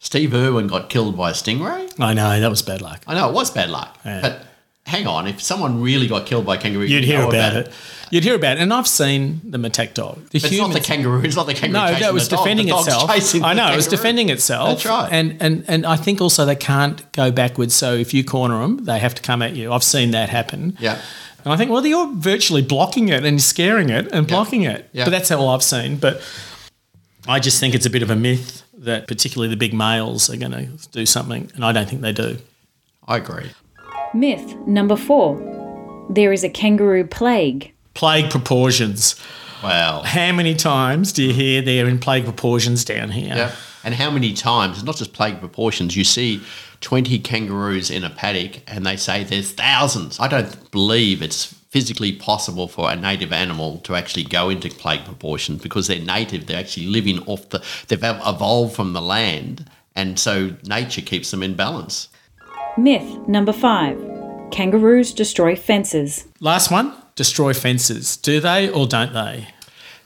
Steve 0.00 0.32
Irwin 0.32 0.68
got 0.68 0.88
killed 0.90 1.16
by 1.16 1.30
a 1.30 1.32
stingray. 1.32 1.92
I 1.98 2.14
know 2.14 2.38
that 2.38 2.48
was 2.50 2.62
bad 2.62 2.80
luck. 2.80 3.02
I 3.08 3.14
know 3.14 3.28
it 3.28 3.34
was 3.34 3.50
bad 3.50 3.68
luck, 3.68 3.98
Yeah. 4.04 4.20
but 4.20 4.46
hang 4.88 5.06
on, 5.06 5.26
if 5.26 5.42
someone 5.42 5.82
really 5.82 6.06
got 6.06 6.26
killed 6.26 6.46
by 6.46 6.56
a 6.56 6.58
kangaroo, 6.58 6.86
You'd 6.86 7.02
you 7.04 7.12
hear 7.12 7.18
know 7.20 7.28
about 7.28 7.56
it. 7.56 7.72
You'd 8.10 8.24
hear 8.24 8.34
about 8.34 8.56
it, 8.56 8.60
and 8.60 8.72
I've 8.72 8.88
seen 8.88 9.42
them 9.44 9.66
attack 9.66 9.92
dog. 9.92 10.16
The 10.30 10.40
But 10.40 10.50
it's 10.50 10.58
not 10.58 10.72
the 10.72 10.80
kangaroo. 10.80 11.22
It's 11.22 11.36
not 11.36 11.46
the 11.46 11.52
kangaroo. 11.52 11.92
No, 11.92 11.98
that 11.98 12.14
was 12.14 12.26
the 12.26 12.36
dog. 12.36 12.44
defending 12.44 12.66
the 12.66 12.72
dog's 12.72 12.86
itself. 12.86 13.10
I 13.10 13.18
the 13.20 13.54
know 13.54 13.72
it 13.72 13.76
was 13.76 13.86
defending 13.86 14.30
itself. 14.30 14.68
That's 14.70 14.86
right. 14.86 15.12
And 15.12 15.36
and 15.40 15.64
and 15.68 15.84
I 15.84 15.96
think 15.96 16.22
also 16.22 16.46
they 16.46 16.56
can't 16.56 17.10
go 17.12 17.30
backwards. 17.30 17.74
So 17.74 17.92
if 17.92 18.14
you 18.14 18.24
corner 18.24 18.60
them, 18.60 18.86
they 18.86 18.98
have 18.98 19.14
to 19.14 19.22
come 19.22 19.42
at 19.42 19.54
you. 19.54 19.72
I've 19.72 19.84
seen 19.84 20.12
that 20.12 20.30
happen. 20.30 20.78
Yeah. 20.80 20.98
And 21.44 21.52
I 21.52 21.56
think, 21.56 21.70
well, 21.70 21.86
you're 21.86 22.12
virtually 22.14 22.62
blocking 22.62 23.08
it 23.10 23.24
and 23.24 23.40
scaring 23.42 23.90
it 23.90 24.10
and 24.10 24.26
blocking 24.26 24.62
it. 24.62 24.88
Yeah. 24.92 25.04
But 25.04 25.10
that's 25.10 25.30
all 25.30 25.50
I've 25.50 25.62
seen. 25.62 25.96
But 25.96 26.22
I 27.26 27.38
just 27.40 27.60
think 27.60 27.74
it's 27.74 27.86
a 27.86 27.90
bit 27.90 28.02
of 28.02 28.10
a 28.10 28.16
myth 28.16 28.62
that 28.78 29.06
particularly 29.06 29.50
the 29.50 29.56
big 29.56 29.74
males 29.74 30.30
are 30.30 30.36
going 30.36 30.52
to 30.52 30.88
do 30.92 31.04
something, 31.04 31.50
and 31.54 31.64
I 31.64 31.72
don't 31.72 31.88
think 31.88 32.00
they 32.00 32.12
do. 32.12 32.38
I 33.06 33.18
agree. 33.18 33.50
Myth 34.14 34.56
number 34.66 34.96
four 34.96 35.36
there 36.10 36.32
is 36.32 36.42
a 36.42 36.48
kangaroo 36.48 37.04
plague. 37.06 37.72
Plague 37.94 38.30
proportions. 38.30 39.14
Wow. 39.62 40.02
How 40.04 40.32
many 40.32 40.54
times 40.54 41.12
do 41.12 41.22
you 41.22 41.34
hear 41.34 41.60
they're 41.60 41.88
in 41.88 41.98
plague 41.98 42.24
proportions 42.24 42.84
down 42.84 43.10
here? 43.10 43.34
yeah. 43.34 43.54
And 43.84 43.94
how 43.94 44.10
many 44.10 44.34
times, 44.34 44.78
it's 44.78 44.84
not 44.84 44.96
just 44.96 45.12
plague 45.12 45.38
proportions, 45.40 45.96
you 45.96 46.04
see 46.04 46.42
20 46.80 47.18
kangaroos 47.20 47.90
in 47.90 48.04
a 48.04 48.10
paddock 48.10 48.60
and 48.66 48.84
they 48.84 48.96
say 48.96 49.24
there's 49.24 49.52
thousands. 49.52 50.18
I 50.18 50.28
don't 50.28 50.70
believe 50.70 51.22
it's 51.22 51.54
physically 51.70 52.12
possible 52.12 52.68
for 52.68 52.90
a 52.90 52.96
native 52.96 53.32
animal 53.32 53.78
to 53.78 53.94
actually 53.94 54.24
go 54.24 54.48
into 54.48 54.68
plague 54.68 55.04
proportions 55.04 55.62
because 55.62 55.86
they're 55.86 56.00
native, 56.00 56.46
they're 56.46 56.58
actually 56.58 56.86
living 56.86 57.20
off 57.26 57.48
the, 57.50 57.64
they've 57.86 58.02
evolved 58.02 58.74
from 58.74 58.94
the 58.94 59.02
land. 59.02 59.70
And 59.94 60.18
so 60.18 60.56
nature 60.64 61.02
keeps 61.02 61.30
them 61.30 61.42
in 61.42 61.54
balance. 61.54 62.08
Myth 62.78 63.26
number 63.26 63.52
five 63.52 63.98
kangaroos 64.52 65.12
destroy 65.12 65.56
fences. 65.56 66.26
Last 66.38 66.70
one 66.70 66.94
destroy 67.16 67.52
fences. 67.52 68.16
Do 68.16 68.38
they 68.38 68.70
or 68.70 68.86
don't 68.86 69.12
they? 69.12 69.48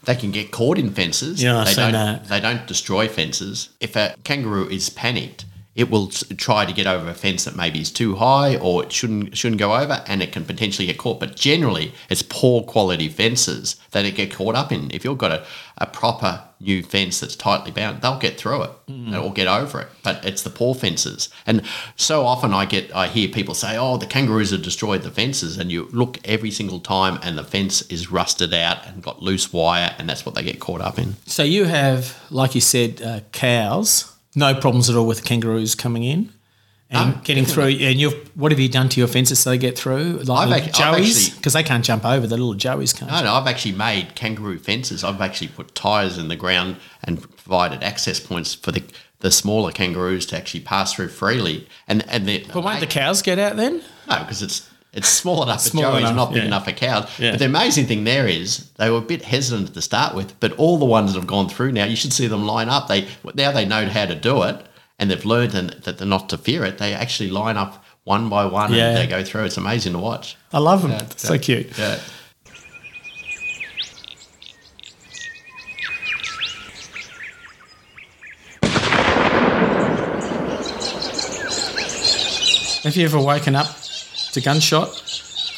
They 0.04 0.16
can 0.16 0.30
get 0.32 0.50
caught 0.50 0.78
in 0.78 0.90
fences. 0.90 1.42
Yeah, 1.42 1.58
I've 1.58 1.66
they 1.66 1.72
seen 1.74 1.92
don't. 1.92 1.92
that. 1.92 2.28
They 2.28 2.40
don't 2.40 2.66
destroy 2.66 3.08
fences. 3.08 3.68
If 3.78 3.94
a 3.94 4.16
kangaroo 4.24 4.68
is 4.68 4.88
panicked, 4.88 5.44
it 5.74 5.90
will 5.90 6.08
try 6.08 6.66
to 6.66 6.72
get 6.72 6.86
over 6.86 7.08
a 7.08 7.14
fence 7.14 7.44
that 7.44 7.56
maybe 7.56 7.80
is 7.80 7.90
too 7.90 8.16
high 8.16 8.56
or 8.56 8.82
it 8.84 8.92
shouldn't 8.92 9.36
shouldn't 9.36 9.58
go 9.58 9.74
over, 9.74 10.02
and 10.06 10.22
it 10.22 10.32
can 10.32 10.44
potentially 10.44 10.86
get 10.86 10.98
caught. 10.98 11.18
But 11.20 11.36
generally, 11.36 11.92
it's 12.10 12.22
poor 12.22 12.62
quality 12.62 13.08
fences 13.08 13.76
that 13.92 14.04
it 14.04 14.14
get 14.14 14.32
caught 14.32 14.54
up 14.54 14.70
in. 14.72 14.90
If 14.90 15.04
you've 15.04 15.18
got 15.18 15.30
a, 15.32 15.44
a 15.78 15.86
proper 15.86 16.42
new 16.60 16.82
fence 16.82 17.18
that's 17.20 17.34
tightly 17.34 17.70
bound, 17.72 18.02
they'll 18.02 18.18
get 18.18 18.38
through 18.38 18.62
it 18.62 18.70
Mm. 18.88 19.24
or 19.24 19.32
get 19.32 19.46
over 19.48 19.80
it. 19.80 19.88
But 20.02 20.22
it's 20.24 20.42
the 20.42 20.50
poor 20.50 20.74
fences, 20.74 21.30
and 21.46 21.62
so 21.96 22.26
often 22.26 22.52
I 22.52 22.66
get 22.66 22.94
I 22.94 23.06
hear 23.08 23.28
people 23.28 23.54
say, 23.54 23.78
"Oh, 23.78 23.96
the 23.96 24.06
kangaroos 24.06 24.50
have 24.50 24.60
destroyed 24.62 25.02
the 25.02 25.10
fences," 25.10 25.56
and 25.56 25.72
you 25.72 25.88
look 25.92 26.18
every 26.26 26.50
single 26.50 26.78
time, 26.80 27.18
and 27.22 27.38
the 27.38 27.44
fence 27.44 27.80
is 27.82 28.10
rusted 28.12 28.52
out 28.52 28.86
and 28.86 29.02
got 29.02 29.22
loose 29.22 29.50
wire, 29.52 29.94
and 29.98 30.06
that's 30.10 30.26
what 30.26 30.34
they 30.34 30.42
get 30.42 30.60
caught 30.60 30.82
up 30.82 30.98
in. 30.98 31.16
So 31.26 31.42
you 31.42 31.64
have, 31.64 32.20
like 32.30 32.54
you 32.54 32.60
said, 32.60 33.00
uh, 33.00 33.20
cows. 33.32 34.11
No 34.34 34.54
problems 34.54 34.88
at 34.90 34.96
all 34.96 35.06
with 35.06 35.24
kangaroos 35.24 35.74
coming 35.74 36.04
in 36.04 36.32
and 36.90 37.14
No, 37.16 37.20
getting 37.22 37.44
through. 37.44 37.64
And 37.68 38.00
you've 38.00 38.30
what 38.36 38.50
have 38.52 38.58
you 38.60 38.68
done 38.68 38.88
to 38.90 39.00
your 39.00 39.08
fences 39.08 39.38
so 39.40 39.50
they 39.50 39.58
get 39.58 39.76
through? 39.78 40.20
Like 40.24 40.48
I've 40.48 40.62
ac- 40.62 40.82
joeys 40.82 41.36
because 41.36 41.52
they 41.52 41.62
can't 41.62 41.84
jump 41.84 42.04
over. 42.04 42.26
The 42.26 42.36
little 42.36 42.54
joeys 42.54 42.96
can't. 42.96 43.10
No, 43.10 43.22
no, 43.22 43.34
I've 43.34 43.46
actually 43.46 43.72
made 43.72 44.14
kangaroo 44.14 44.58
fences. 44.58 45.04
I've 45.04 45.20
actually 45.20 45.48
put 45.48 45.74
tyres 45.74 46.16
in 46.18 46.28
the 46.28 46.36
ground 46.36 46.76
and 47.04 47.20
provided 47.22 47.82
access 47.82 48.20
points 48.20 48.54
for 48.54 48.72
the 48.72 48.82
the 49.20 49.30
smaller 49.30 49.70
kangaroos 49.70 50.26
to 50.26 50.36
actually 50.36 50.60
pass 50.60 50.94
through 50.94 51.08
freely. 51.08 51.68
And 51.86 52.04
and 52.08 52.26
the 52.26 52.44
But 52.52 52.64
won't 52.64 52.80
the 52.80 52.86
cows 52.86 53.22
get 53.22 53.38
out 53.38 53.56
then? 53.56 53.82
no, 54.08 54.18
because 54.20 54.42
it's 54.42 54.68
it's 54.92 55.08
small 55.08 55.42
enough 55.42 55.64
for 55.66 55.78
joeys, 55.78 56.00
enough, 56.00 56.16
not 56.16 56.32
big 56.32 56.42
yeah. 56.42 56.48
enough 56.48 56.66
for 56.66 56.72
cows. 56.72 57.08
Yeah. 57.18 57.30
But 57.30 57.38
the 57.38 57.46
amazing 57.46 57.86
thing 57.86 58.04
there 58.04 58.28
is 58.28 58.70
they 58.76 58.90
were 58.90 58.98
a 58.98 59.02
bit 59.02 59.22
hesitant 59.22 59.72
to 59.72 59.80
start 59.80 60.14
with, 60.14 60.38
but 60.38 60.52
all 60.58 60.76
the 60.78 60.84
ones 60.84 61.12
that 61.12 61.18
have 61.18 61.26
gone 61.26 61.48
through 61.48 61.72
now, 61.72 61.86
you 61.86 61.96
should 61.96 62.12
see 62.12 62.26
them 62.26 62.44
line 62.44 62.68
up. 62.68 62.88
They 62.88 63.08
now 63.34 63.52
they 63.52 63.64
know 63.64 63.86
how 63.86 64.04
to 64.04 64.14
do 64.14 64.42
it, 64.42 64.66
and 64.98 65.10
they've 65.10 65.24
learned 65.24 65.54
and, 65.54 65.70
that 65.70 65.96
they're 65.96 66.06
not 66.06 66.28
to 66.28 66.38
fear 66.38 66.64
it. 66.64 66.76
They 66.76 66.92
actually 66.92 67.30
line 67.30 67.56
up 67.56 67.82
one 68.04 68.28
by 68.28 68.44
one 68.44 68.72
Yeah. 68.72 68.88
and 68.88 68.98
they 68.98 69.06
go 69.06 69.24
through. 69.24 69.44
It's 69.44 69.56
amazing 69.56 69.94
to 69.94 69.98
watch. 69.98 70.36
I 70.52 70.58
love 70.58 70.82
them. 70.82 71.08
so 71.16 71.38
cute. 71.38 71.78
Yeah. 71.78 71.98
Have 82.82 82.96
you 82.96 83.04
ever 83.04 83.20
woken 83.20 83.54
up 83.54 83.81
to 84.32 84.40
gunshot, 84.40 84.90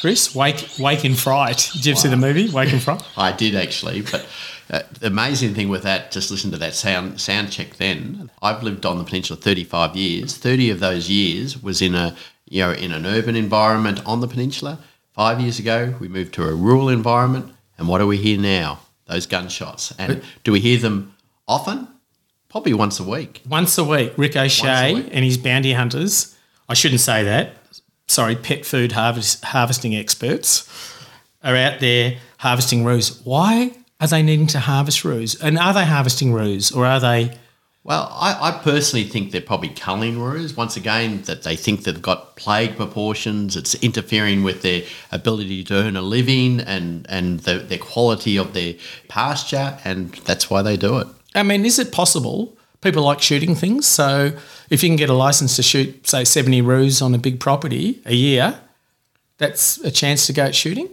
Chris? 0.01 0.35
Wake, 0.35 0.67
wake 0.79 1.05
in 1.05 1.15
fright. 1.15 1.69
Did 1.73 1.85
you 1.85 1.91
ever 1.93 1.99
see 1.99 2.09
the 2.09 2.17
movie 2.17 2.49
Wake 2.49 2.73
in 2.73 2.79
Fright? 2.79 3.01
I 3.17 3.31
did 3.31 3.55
actually, 3.55 4.01
but 4.01 4.27
uh, 4.69 4.81
the 4.99 5.07
amazing 5.07 5.53
thing 5.53 5.69
with 5.69 5.83
that, 5.83 6.11
just 6.11 6.31
listen 6.31 6.51
to 6.51 6.57
that 6.57 6.73
sound 6.73 7.19
sound 7.19 7.51
check. 7.51 7.75
Then 7.77 8.29
I've 8.41 8.63
lived 8.63 8.85
on 8.85 8.97
the 8.97 9.03
peninsula 9.03 9.39
35 9.39 9.95
years. 9.95 10.37
30 10.37 10.71
of 10.71 10.79
those 10.79 11.09
years 11.09 11.61
was 11.61 11.81
in 11.81 11.95
a 11.95 12.15
you 12.49 12.61
know 12.61 12.71
in 12.71 12.91
an 12.91 13.05
urban 13.05 13.35
environment 13.35 14.01
on 14.05 14.21
the 14.21 14.27
peninsula. 14.27 14.79
Five 15.13 15.39
years 15.39 15.59
ago, 15.59 15.95
we 15.99 16.09
moved 16.09 16.33
to 16.33 16.43
a 16.43 16.53
rural 16.53 16.89
environment, 16.89 17.53
and 17.77 17.87
what 17.87 17.99
do 17.99 18.07
we 18.07 18.17
hear 18.17 18.37
now? 18.39 18.79
Those 19.05 19.25
gunshots. 19.27 19.93
And 19.97 20.21
do 20.43 20.51
we 20.51 20.59
hear 20.59 20.77
them 20.77 21.15
often? 21.47 21.87
Probably 22.49 22.73
once 22.73 22.99
a 22.99 23.03
week. 23.03 23.41
Once 23.47 23.77
a 23.77 23.83
week, 23.83 24.13
Rick 24.17 24.35
O'Shea 24.35 24.93
week. 24.95 25.09
and 25.11 25.23
his 25.23 25.37
bounty 25.37 25.73
hunters. 25.73 26.35
I 26.67 26.73
shouldn't 26.73 27.01
say 27.01 27.23
that. 27.23 27.53
Sorry, 28.07 28.35
pet 28.35 28.65
food 28.65 28.91
harvest, 28.91 29.43
harvesting 29.43 29.95
experts 29.95 30.69
are 31.43 31.55
out 31.55 31.79
there 31.79 32.17
harvesting 32.39 32.83
roos. 32.85 33.21
Why 33.23 33.75
are 33.99 34.07
they 34.07 34.21
needing 34.21 34.47
to 34.47 34.59
harvest 34.59 35.05
roos? 35.05 35.41
And 35.41 35.57
are 35.57 35.73
they 35.73 35.85
harvesting 35.85 36.33
roos 36.33 36.71
or 36.71 36.85
are 36.85 36.99
they? 36.99 37.37
Well, 37.83 38.09
I, 38.11 38.49
I 38.49 38.51
personally 38.63 39.05
think 39.05 39.31
they're 39.31 39.41
probably 39.41 39.69
culling 39.69 40.19
roos. 40.19 40.57
Once 40.57 40.75
again, 40.75 41.21
that 41.23 41.43
they 41.43 41.55
think 41.55 41.83
they've 41.83 42.01
got 42.01 42.35
plague 42.35 42.75
proportions. 42.75 43.55
It's 43.55 43.75
interfering 43.75 44.43
with 44.43 44.63
their 44.63 44.83
ability 45.11 45.63
to 45.65 45.75
earn 45.75 45.95
a 45.95 46.01
living 46.01 46.61
and 46.61 47.05
and 47.09 47.41
the, 47.41 47.59
their 47.59 47.77
quality 47.77 48.37
of 48.37 48.53
their 48.53 48.73
pasture, 49.07 49.77
and 49.83 50.13
that's 50.25 50.49
why 50.49 50.63
they 50.63 50.77
do 50.77 50.97
it. 50.97 51.07
I 51.35 51.43
mean, 51.43 51.63
is 51.63 51.77
it 51.77 51.91
possible? 51.91 52.54
People 52.85 53.01
like 53.01 53.19
shooting 53.19 53.55
things, 53.55 53.87
so 53.87 54.31
if 54.69 54.83
you 54.83 54.89
can 54.89 54.95
get 54.95 55.09
a 55.09 55.13
license 55.13 55.55
to 55.55 55.63
shoot, 55.63 56.07
say, 56.07 56.23
seventy 56.23 56.61
roos 56.61 57.01
on 57.01 57.15
a 57.15 57.17
big 57.17 57.39
property 57.39 57.99
a 58.05 58.13
year, 58.13 58.59
that's 59.39 59.79
a 59.79 59.89
chance 59.89 60.27
to 60.27 60.33
go 60.33 60.43
out 60.43 60.53
shooting. 60.53 60.89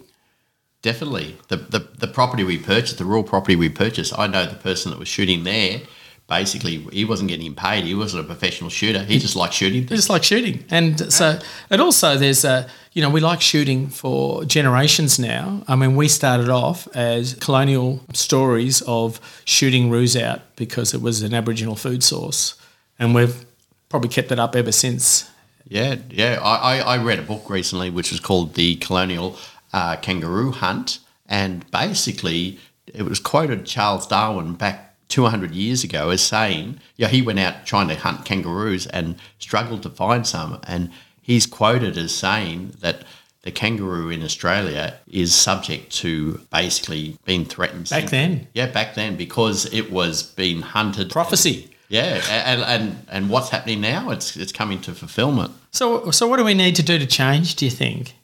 Definitely, 0.81 1.37
the, 1.49 1.59
the 1.59 1.81
the 1.99 2.09
property 2.09 2.45
we 2.45 2.57
purchased, 2.57 2.97
the 2.97 3.05
rural 3.05 3.23
property 3.23 3.57
we 3.57 3.69
purchased. 3.69 4.19
I 4.19 4.27
know 4.27 4.47
the 4.47 4.55
person 4.55 4.91
that 4.91 4.99
was 4.99 5.07
shooting 5.07 5.45
there. 5.45 5.83
Basically, 6.29 6.79
he 6.93 7.05
wasn't 7.05 7.29
getting 7.29 7.55
paid. 7.55 7.85
He 7.85 7.95
wasn't 7.95 8.25
a 8.25 8.26
professional 8.26 8.71
shooter. 8.71 9.02
He 9.05 9.19
just 9.19 9.37
liked 9.37 9.52
shooting 9.52 9.87
things. 9.87 9.99
just 9.99 10.11
like 10.11 10.25
shooting, 10.25 10.64
and 10.71 11.12
so 11.12 11.38
and 11.69 11.83
also 11.83 12.17
there's 12.17 12.45
a 12.45 12.69
you 12.93 13.02
know 13.02 13.11
we 13.11 13.21
like 13.21 13.41
shooting 13.41 13.88
for 13.88 14.45
generations 14.45 15.19
now. 15.19 15.62
I 15.69 15.76
mean, 15.76 15.95
we 15.95 16.09
started 16.09 16.49
off 16.49 16.88
as 16.95 17.35
colonial 17.35 18.00
stories 18.14 18.83
of 18.83 19.21
shooting 19.45 19.91
roos 19.91 20.17
out 20.17 20.41
because 20.57 20.95
it 20.95 21.02
was 21.02 21.23
an 21.23 21.35
Aboriginal 21.35 21.76
food 21.76 22.02
source, 22.02 22.55
and 22.99 23.14
we've 23.14 23.45
probably 23.88 24.09
kept 24.09 24.33
it 24.33 24.38
up 24.38 24.57
ever 24.57 24.73
since. 24.73 25.31
Yeah, 25.69 25.97
yeah. 26.11 26.38
I, 26.43 26.79
I, 26.79 26.95
I 26.95 27.02
read 27.02 27.19
a 27.19 27.23
book 27.23 27.49
recently 27.49 27.88
which 27.91 28.11
was 28.11 28.21
called 28.21 28.55
The 28.55 28.76
Colonial 28.76 29.38
uh, 29.73 29.97
Kangaroo 29.97 30.50
Hunt. 30.50 30.99
And 31.26 31.69
basically, 31.71 32.59
it 32.87 33.02
was 33.02 33.19
quoted 33.19 33.64
Charles 33.64 34.07
Darwin 34.07 34.55
back 34.55 34.92
200 35.12 35.54
years 35.54 35.85
ago 35.85 36.09
as 36.09 36.23
saying, 36.23 36.81
yeah, 36.97 37.07
he 37.07 37.21
went 37.21 37.38
out 37.38 37.66
trying 37.66 37.87
to 37.87 37.95
hunt 37.95 38.25
kangaroos 38.25 38.87
and 38.87 39.14
struggled 39.38 39.83
to 39.83 39.90
find 39.90 40.26
some. 40.26 40.59
And 40.66 40.90
he's 41.21 41.47
quoted 41.47 41.99
as 41.99 42.14
saying 42.14 42.76
that 42.81 43.04
the 43.42 43.50
kangaroo 43.50 44.09
in 44.09 44.23
Australia 44.23 44.99
is 45.07 45.35
subject 45.35 45.92
to 45.97 46.40
basically 46.50 47.19
being 47.26 47.45
threatened. 47.45 47.90
Back 47.90 48.09
then. 48.09 48.49
Yeah, 48.54 48.66
back 48.69 48.95
then, 48.95 49.16
because 49.16 49.71
it 49.71 49.92
was 49.92 50.23
being 50.23 50.62
hunted. 50.62 51.11
Prophecy. 51.11 51.69
Yeah, 51.90 52.23
and, 52.31 52.62
and, 52.62 53.07
and 53.11 53.28
what's 53.28 53.50
happening 53.50 53.83
now? 53.83 54.09
It's, 54.11 54.35
it's 54.35 54.52
coming 54.52 54.81
to 54.81 54.95
fulfillment. 54.95 55.52
So, 55.73 56.11
so 56.11 56.26
what 56.26 56.38
do 56.38 56.45
we 56.45 56.54
need 56.54 56.75
to 56.76 56.83
do 56.83 56.99
to 56.99 57.07
change? 57.07 57.57
Do 57.57 57.66
you 57.66 57.71
think? 57.71 58.14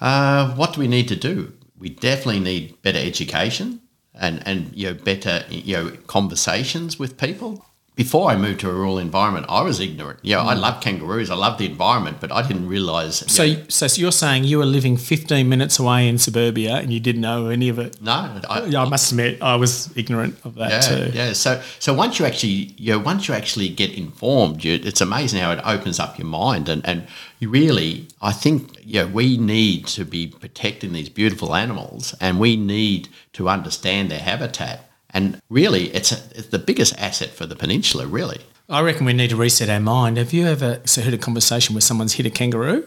Uh, 0.00 0.54
what 0.54 0.74
do 0.74 0.80
we 0.80 0.86
need 0.86 1.08
to 1.08 1.16
do? 1.16 1.54
We 1.76 1.88
definitely 1.88 2.38
need 2.38 2.80
better 2.82 3.00
education 3.00 3.80
and, 4.22 4.42
and 4.46 4.74
you 4.74 4.86
know 4.86 4.94
better 4.94 5.44
you 5.50 5.76
know 5.76 5.90
conversations 6.06 6.98
with 6.98 7.18
people. 7.18 7.66
Before 7.94 8.30
I 8.30 8.36
moved 8.36 8.60
to 8.60 8.70
a 8.70 8.72
rural 8.72 8.98
environment, 8.98 9.44
I 9.50 9.60
was 9.60 9.78
ignorant. 9.78 10.18
Yeah, 10.22 10.42
I 10.42 10.54
mm. 10.54 10.60
love 10.60 10.80
kangaroos. 10.80 11.28
I 11.30 11.34
love 11.34 11.58
the 11.58 11.66
environment, 11.66 12.18
but 12.20 12.32
I 12.32 12.40
didn't 12.40 12.66
realise. 12.66 13.20
you 13.20 13.28
So, 13.28 13.46
know, 13.46 13.64
so 13.68 13.86
you're 14.00 14.12
saying 14.12 14.44
you 14.44 14.56
were 14.56 14.64
living 14.64 14.96
15 14.96 15.46
minutes 15.46 15.78
away 15.78 16.08
in 16.08 16.16
suburbia 16.16 16.76
and 16.76 16.90
you 16.90 17.00
didn't 17.00 17.20
know 17.20 17.48
any 17.48 17.68
of 17.68 17.78
it? 17.78 18.00
no, 18.00 18.40
I, 18.48 18.64
Yeah, 18.64 18.82
I 18.84 18.88
must 18.88 19.12
admit, 19.12 19.42
I 19.42 19.56
was 19.56 19.90
ignorant 19.94 20.38
of 20.42 20.54
that 20.54 20.70
yeah, 20.70 20.80
too. 20.80 21.10
yeah. 21.12 21.32
So, 21.34 21.60
so 21.78 21.92
once 21.92 22.18
you 22.18 22.24
actually, 22.24 22.74
you 22.78 22.92
know, 22.92 22.98
once 22.98 23.28
you 23.28 23.34
actually 23.34 23.68
get 23.68 23.92
informed, 23.92 24.64
you, 24.64 24.80
it's 24.82 25.02
amazing 25.02 25.40
how 25.40 25.52
it 25.52 25.60
opens 25.62 26.00
up 26.00 26.16
your 26.18 26.28
mind, 26.28 26.70
and 26.70 26.80
and 26.86 27.06
you 27.40 27.50
really, 27.50 28.08
I 28.22 28.32
think, 28.32 28.78
yeah, 28.82 29.04
we 29.04 29.36
need 29.36 29.86
to 29.88 30.04
be 30.06 30.28
protecting 30.28 30.94
these 30.94 31.10
beautiful 31.10 31.54
animals, 31.54 32.14
and 32.22 32.40
we 32.40 32.56
need 32.56 33.08
to 33.34 33.50
understand 33.50 34.10
their 34.10 34.20
habitat, 34.20 34.88
and 35.14 35.40
really, 35.50 35.86
it's, 35.94 36.12
a, 36.12 36.16
it's 36.34 36.48
the 36.48 36.58
biggest 36.58 36.98
asset 36.98 37.30
for 37.30 37.46
the 37.46 37.56
peninsula, 37.56 38.06
really. 38.06 38.40
I 38.68 38.80
reckon 38.80 39.04
we 39.04 39.12
need 39.12 39.30
to 39.30 39.36
reset 39.36 39.68
our 39.68 39.80
mind. 39.80 40.16
Have 40.16 40.32
you 40.32 40.46
ever 40.46 40.80
heard 40.96 41.12
a 41.14 41.18
conversation 41.18 41.74
where 41.74 41.80
someone's 41.82 42.14
hit 42.14 42.26
a 42.26 42.30
kangaroo? 42.30 42.86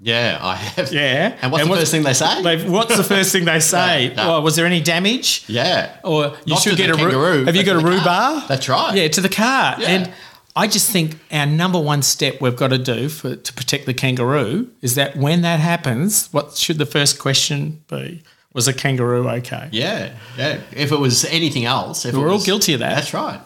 Yeah, 0.00 0.38
I 0.42 0.56
have. 0.56 0.92
Yeah. 0.92 1.38
And 1.40 1.52
what's 1.52 1.64
the 1.66 1.74
first 1.74 1.90
thing 1.92 2.02
they 2.02 2.12
say? 2.12 2.68
What's 2.68 2.96
the 2.96 3.04
first 3.04 3.32
thing 3.32 3.44
they 3.44 3.60
say? 3.76 4.08
No, 4.08 4.14
no. 4.22 4.28
Well, 4.28 4.42
was 4.42 4.56
there 4.56 4.66
any 4.66 4.80
damage? 4.82 5.44
yeah. 5.48 5.96
Or 6.04 6.36
you 6.44 6.54
Not 6.54 6.62
should 6.62 6.76
get 6.76 6.90
a 6.90 6.94
kangaroo, 6.94 7.44
Have 7.44 7.56
you 7.56 7.64
got 7.64 7.76
a 7.76 7.84
roo 7.86 8.02
bar? 8.04 8.44
That's 8.48 8.68
right. 8.68 8.94
Yeah, 8.94 9.08
to 9.08 9.20
the 9.20 9.28
car. 9.28 9.76
Yeah. 9.78 9.88
And 9.88 10.12
I 10.56 10.66
just 10.66 10.90
think 10.90 11.16
our 11.32 11.46
number 11.46 11.80
one 11.80 12.02
step 12.02 12.40
we've 12.40 12.56
got 12.56 12.68
to 12.68 12.78
do 12.78 13.08
for 13.08 13.34
to 13.36 13.52
protect 13.54 13.86
the 13.86 13.94
kangaroo 13.94 14.70
is 14.82 14.94
that 14.96 15.16
when 15.16 15.42
that 15.42 15.60
happens, 15.60 16.28
what 16.32 16.56
should 16.56 16.78
the 16.78 16.86
first 16.86 17.18
question 17.18 17.82
be? 17.88 18.22
Was 18.54 18.66
a 18.68 18.72
kangaroo 18.72 19.28
okay? 19.28 19.68
Yeah, 19.72 20.12
yeah. 20.38 20.60
If 20.72 20.92
it 20.92 20.98
was 20.98 21.24
anything 21.26 21.64
else, 21.66 22.04
if 22.06 22.14
We're 22.14 22.28
all 22.28 22.34
was- 22.36 22.46
guilty 22.46 22.72
of 22.74 22.80
that. 22.80 22.94
That's 22.94 23.12
right. 23.12 23.40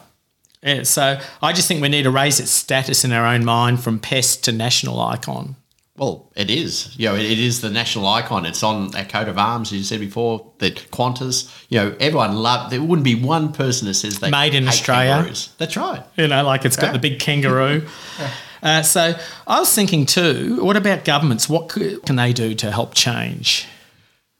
Yeah, 0.63 0.83
so 0.83 1.19
I 1.41 1.53
just 1.53 1.67
think 1.67 1.81
we 1.81 1.89
need 1.89 2.03
to 2.03 2.11
raise 2.11 2.39
its 2.39 2.51
status 2.51 3.03
in 3.05 3.11
our 3.13 3.25
own 3.25 3.43
mind 3.45 3.81
from 3.81 3.97
pest 3.97 4.43
to 4.43 4.51
national 4.51 4.99
icon. 5.01 5.55
Well, 5.95 6.29
it 6.35 6.49
is. 6.49 6.95
You 6.97 7.09
know, 7.09 7.15
it, 7.15 7.25
it 7.25 7.39
is 7.39 7.59
the 7.61 7.69
national 7.69 8.07
icon. 8.07 8.45
It's 8.45 8.61
on 8.63 8.93
our 8.95 9.03
coat 9.05 9.27
of 9.27 9.37
arms, 9.37 9.71
as 9.73 9.77
you 9.79 9.83
said 9.83 9.99
before. 9.99 10.49
The 10.59 10.71
Qantas. 10.71 11.49
You 11.69 11.79
know, 11.79 11.95
everyone 11.99 12.35
loved. 12.35 12.71
There 12.71 12.81
wouldn't 12.81 13.03
be 13.03 13.15
one 13.15 13.51
person 13.51 13.87
that 13.87 13.95
says 13.95 14.19
they 14.19 14.29
Made 14.29 14.53
in 14.53 14.63
hate 14.63 14.69
Australia. 14.69 15.13
kangaroos. 15.15 15.49
That's 15.57 15.75
right. 15.75 16.03
You 16.17 16.27
know, 16.27 16.43
like 16.43 16.63
it's 16.65 16.75
got 16.77 16.87
Yeah. 16.87 16.91
the 16.93 16.99
big 16.99 17.19
kangaroo. 17.19 17.87
Uh, 18.61 18.81
so 18.81 19.15
I 19.47 19.59
was 19.61 19.73
thinking 19.73 20.05
too, 20.05 20.61
what 20.61 20.75
about 20.75 21.05
governments? 21.05 21.47
What 21.47 21.69
can 21.69 22.17
they 22.17 22.33
do 22.33 22.53
to 22.55 22.69
help 22.71 22.93
change? 22.93 23.65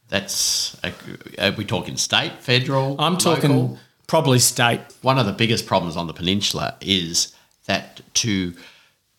That's. 0.10 0.78
A, 0.84 0.94
are 1.40 1.52
we 1.52 1.66
talking 1.66 1.98
state, 1.98 2.34
federal? 2.40 3.00
I'm 3.00 3.18
talking 3.18 3.52
local? 3.52 3.80
probably 4.08 4.40
state. 4.40 4.82
one 5.02 5.18
of 5.18 5.26
the 5.26 5.34
biggest 5.34 5.66
problems 5.66 5.96
on 5.96 6.08
the 6.08 6.14
peninsula 6.14 6.76
is 6.82 7.34
that 7.66 8.02
to 8.16 8.54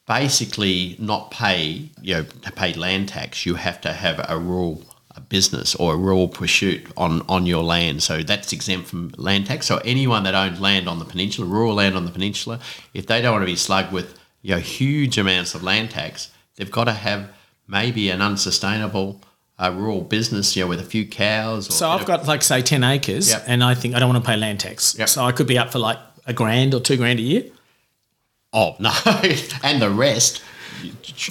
basically 0.07 0.97
not 0.99 1.31
pay, 1.31 1.89
you 2.03 2.15
know, 2.15 2.23
to 2.25 2.53
pay 2.53 2.75
land 2.75 3.09
tax, 3.09 3.47
you 3.47 3.55
have 3.55 3.81
to 3.81 3.93
have 3.93 4.25
a 4.29 4.37
rural 4.37 4.83
business 5.29 5.75
or 5.77 5.95
a 5.95 5.97
rural 5.97 6.29
pursuit 6.29 6.85
on, 6.97 7.23
on 7.29 7.47
your 7.47 7.63
land. 7.63 8.03
So 8.03 8.23
that's 8.23 8.53
exempt 8.53 8.89
from 8.89 9.13
land 9.17 9.47
tax. 9.47 9.67
So 9.67 9.79
anyone 9.85 10.25
that 10.25 10.35
owns 10.35 10.61
land 10.61 10.89
on 10.89 10.99
the 10.99 11.05
peninsula, 11.05 11.47
rural 11.47 11.75
land 11.75 11.97
on 11.97 12.05
the 12.05 12.11
peninsula, 12.11 12.61
if 12.95 13.07
they 13.07 13.21
don't 13.23 13.33
want 13.33 13.43
to 13.43 13.47
be 13.47 13.57
slugged 13.57 13.93
with, 13.93 14.19
you 14.43 14.55
know, 14.55 14.61
huge 14.61 15.19
amounts 15.19 15.55
of 15.55 15.63
land 15.63 15.91
tax, 15.91 16.31
they've 16.57 16.71
got 16.71 16.85
to 16.85 16.93
have 16.93 17.31
maybe 17.69 18.11
an 18.11 18.21
unsustainable 18.21 19.21
uh, 19.63 19.71
rural 19.73 20.01
business, 20.01 20.57
you 20.57 20.63
know, 20.65 20.69
with 20.69 20.81
a 20.81 20.85
few 20.85 21.07
cows. 21.07 21.69
Or 21.69 21.73
So 21.73 21.89
I've 21.91 22.07
got 22.07 22.27
like 22.27 22.43
say 22.43 22.63
ten 22.63 22.83
acres, 22.83 23.31
Yep. 23.31 23.45
and 23.47 23.63
I 23.63 23.75
think 23.75 23.95
I 23.95 23.99
don't 24.01 24.09
want 24.13 24.25
to 24.25 24.29
pay 24.29 24.37
land 24.37 24.61
tax. 24.61 24.97
Yep. 24.99 25.09
So 25.09 25.25
I 25.25 25.33
could 25.33 25.47
be 25.47 25.59
up 25.59 25.71
for 25.73 25.79
like 25.79 25.99
a 26.27 26.33
grand 26.33 26.75
or 26.75 26.81
two 26.81 26.97
grand 26.97 27.19
a 27.19 27.23
year. 27.23 27.45
Oh 28.53 28.75
no! 28.81 28.93
and 29.63 29.81
the 29.81 29.91
rest, 29.91 30.43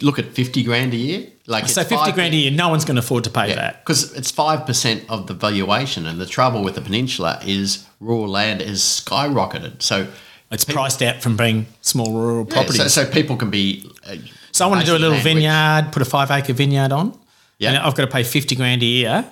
look 0.02 0.20
at 0.20 0.26
fifty 0.28 0.64
grand 0.64 0.94
a 0.94 0.98
year. 0.98 1.28
Like 1.48 1.68
So 1.68 1.84
fifty 1.84 2.12
grand 2.12 2.34
a 2.34 2.38
year, 2.38 2.52
no 2.52 2.70
one's 2.70 2.86
going 2.86 2.96
to 2.96 3.02
afford 3.02 3.24
to 3.26 3.30
pay 3.30 3.54
that. 3.54 3.84
because 3.84 4.14
it's 4.16 4.32
five 4.32 4.66
percent 4.66 5.04
of 5.10 5.28
the 5.28 5.34
valuation. 5.34 6.06
And 6.06 6.22
the 6.22 6.26
trouble 6.28 6.64
with 6.64 6.76
the 6.76 6.82
peninsula 6.82 7.42
is 7.46 7.86
rural 8.00 8.28
land 8.30 8.62
is 8.62 8.80
skyrocketed. 8.82 9.82
So 9.82 10.08
It's 10.52 10.64
priced 10.66 11.02
out 11.02 11.22
from 11.22 11.36
being 11.36 11.66
small 11.82 12.14
rural 12.14 12.46
yeah, 12.48 12.54
properties. 12.54 12.78
so, 12.94 13.04
so 13.06 13.12
people 13.12 13.36
can 13.36 13.50
be. 13.50 13.84
Uh, 14.08 14.16
So 14.52 14.66
I 14.66 14.68
want 14.70 14.82
to 14.82 14.86
do 14.86 14.96
a 14.96 15.02
little 15.06 15.18
vineyard, 15.20 15.92
put 15.92 16.02
a 16.02 16.06
five 16.06 16.32
acre 16.32 16.54
vineyard 16.54 16.92
on. 16.92 17.19
Yeah. 17.60 17.70
And 17.70 17.78
I've 17.78 17.96
got 17.96 18.06
to 18.06 18.12
pay 18.12 18.24
fifty 18.24 18.56
grand 18.56 18.82
a 18.82 18.86
year. 18.86 19.26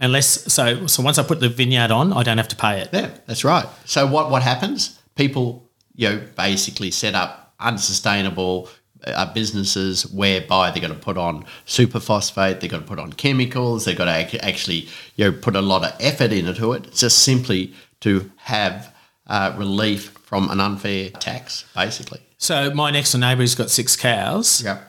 Unless 0.00 0.52
so 0.52 0.86
so 0.86 1.02
once 1.02 1.18
I 1.18 1.22
put 1.22 1.40
the 1.40 1.48
vineyard 1.48 1.90
on, 1.90 2.12
I 2.12 2.22
don't 2.22 2.38
have 2.38 2.48
to 2.48 2.56
pay 2.56 2.80
it. 2.80 2.88
Yeah, 2.92 3.10
that's 3.26 3.44
right. 3.44 3.66
So 3.84 4.06
what 4.06 4.30
what 4.30 4.42
happens? 4.42 4.98
People, 5.14 5.68
you 5.94 6.08
know, 6.08 6.22
basically 6.36 6.90
set 6.90 7.14
up 7.14 7.54
unsustainable 7.60 8.68
uh, 9.04 9.32
businesses 9.32 10.06
whereby 10.12 10.70
they're 10.70 10.80
going 10.80 10.94
to 10.94 10.98
put 10.98 11.18
on 11.18 11.44
superphosphate, 11.66 12.60
they're 12.60 12.70
going 12.70 12.82
to 12.82 12.88
put 12.88 12.98
on 12.98 13.12
chemicals, 13.12 13.84
they've 13.84 13.96
got 13.96 14.06
to 14.06 14.14
ac- 14.16 14.40
actually, 14.40 14.88
you 15.16 15.24
know, 15.24 15.32
put 15.32 15.56
a 15.56 15.60
lot 15.60 15.84
of 15.84 15.92
effort 16.00 16.32
into 16.32 16.72
it, 16.72 16.92
just 16.92 17.20
simply 17.20 17.72
to 18.00 18.30
have 18.36 18.94
uh, 19.26 19.54
relief 19.56 20.10
from 20.24 20.50
an 20.50 20.60
unfair 20.60 21.10
tax, 21.10 21.64
basically. 21.74 22.20
So 22.38 22.72
my 22.74 22.90
next 22.90 23.12
door 23.12 23.20
neighbour 23.20 23.42
has 23.42 23.54
got 23.54 23.70
six 23.70 23.96
cows. 23.96 24.62
Yeah. 24.64 24.80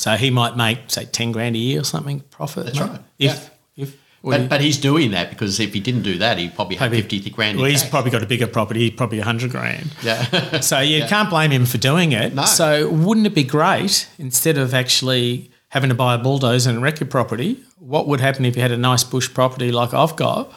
So 0.00 0.12
he 0.16 0.30
might 0.30 0.56
make 0.56 0.78
say 0.88 1.04
ten 1.04 1.30
grand 1.30 1.54
a 1.56 1.58
year 1.58 1.80
or 1.82 1.84
something 1.84 2.20
profit. 2.30 2.64
That's 2.66 2.80
right. 2.80 3.00
If 3.18 3.50
if 3.76 3.96
well, 4.22 4.38
But, 4.38 4.48
but 4.48 4.60
he's 4.62 4.78
doing 4.78 5.10
that 5.10 5.28
because 5.30 5.60
if 5.60 5.74
he 5.74 5.80
didn't 5.80 6.02
do 6.02 6.16
that, 6.18 6.38
he'd 6.38 6.54
probably 6.54 6.76
have 6.76 6.90
Maybe- 6.90 7.02
50 7.18 7.30
grand 7.30 7.58
well, 7.58 7.66
he's 7.68 7.80
tax. 7.80 7.90
probably 7.90 8.10
got 8.10 8.22
a 8.22 8.26
bigger 8.26 8.46
property, 8.46 8.90
probably 8.90 9.18
a 9.20 9.24
hundred 9.24 9.50
grand. 9.50 9.90
Yeah. 10.02 10.60
So 10.70 10.78
you 10.80 11.04
can't 11.04 11.28
blame 11.28 11.50
him 11.50 11.66
for 11.66 11.76
doing 11.78 12.12
it. 12.12 12.34
No. 12.34 12.44
So 12.46 12.88
wouldn't 12.90 13.26
it 13.26 13.34
be 13.34 13.44
great 13.44 14.08
instead 14.18 14.56
of 14.56 14.72
actually 14.74 15.50
having 15.68 15.90
to 15.90 15.94
buy 15.94 16.14
a 16.14 16.18
bulldozer 16.18 16.70
and 16.70 16.82
wreck 16.82 16.98
your 17.00 17.08
property? 17.08 17.62
What 17.78 18.08
would 18.08 18.20
happen 18.20 18.44
if 18.46 18.56
you 18.56 18.62
had 18.62 18.72
a 18.72 18.76
nice 18.78 19.04
bush 19.04 19.28
property 19.32 19.70
like 19.70 19.92
I've 19.92 20.16
got? 20.16 20.50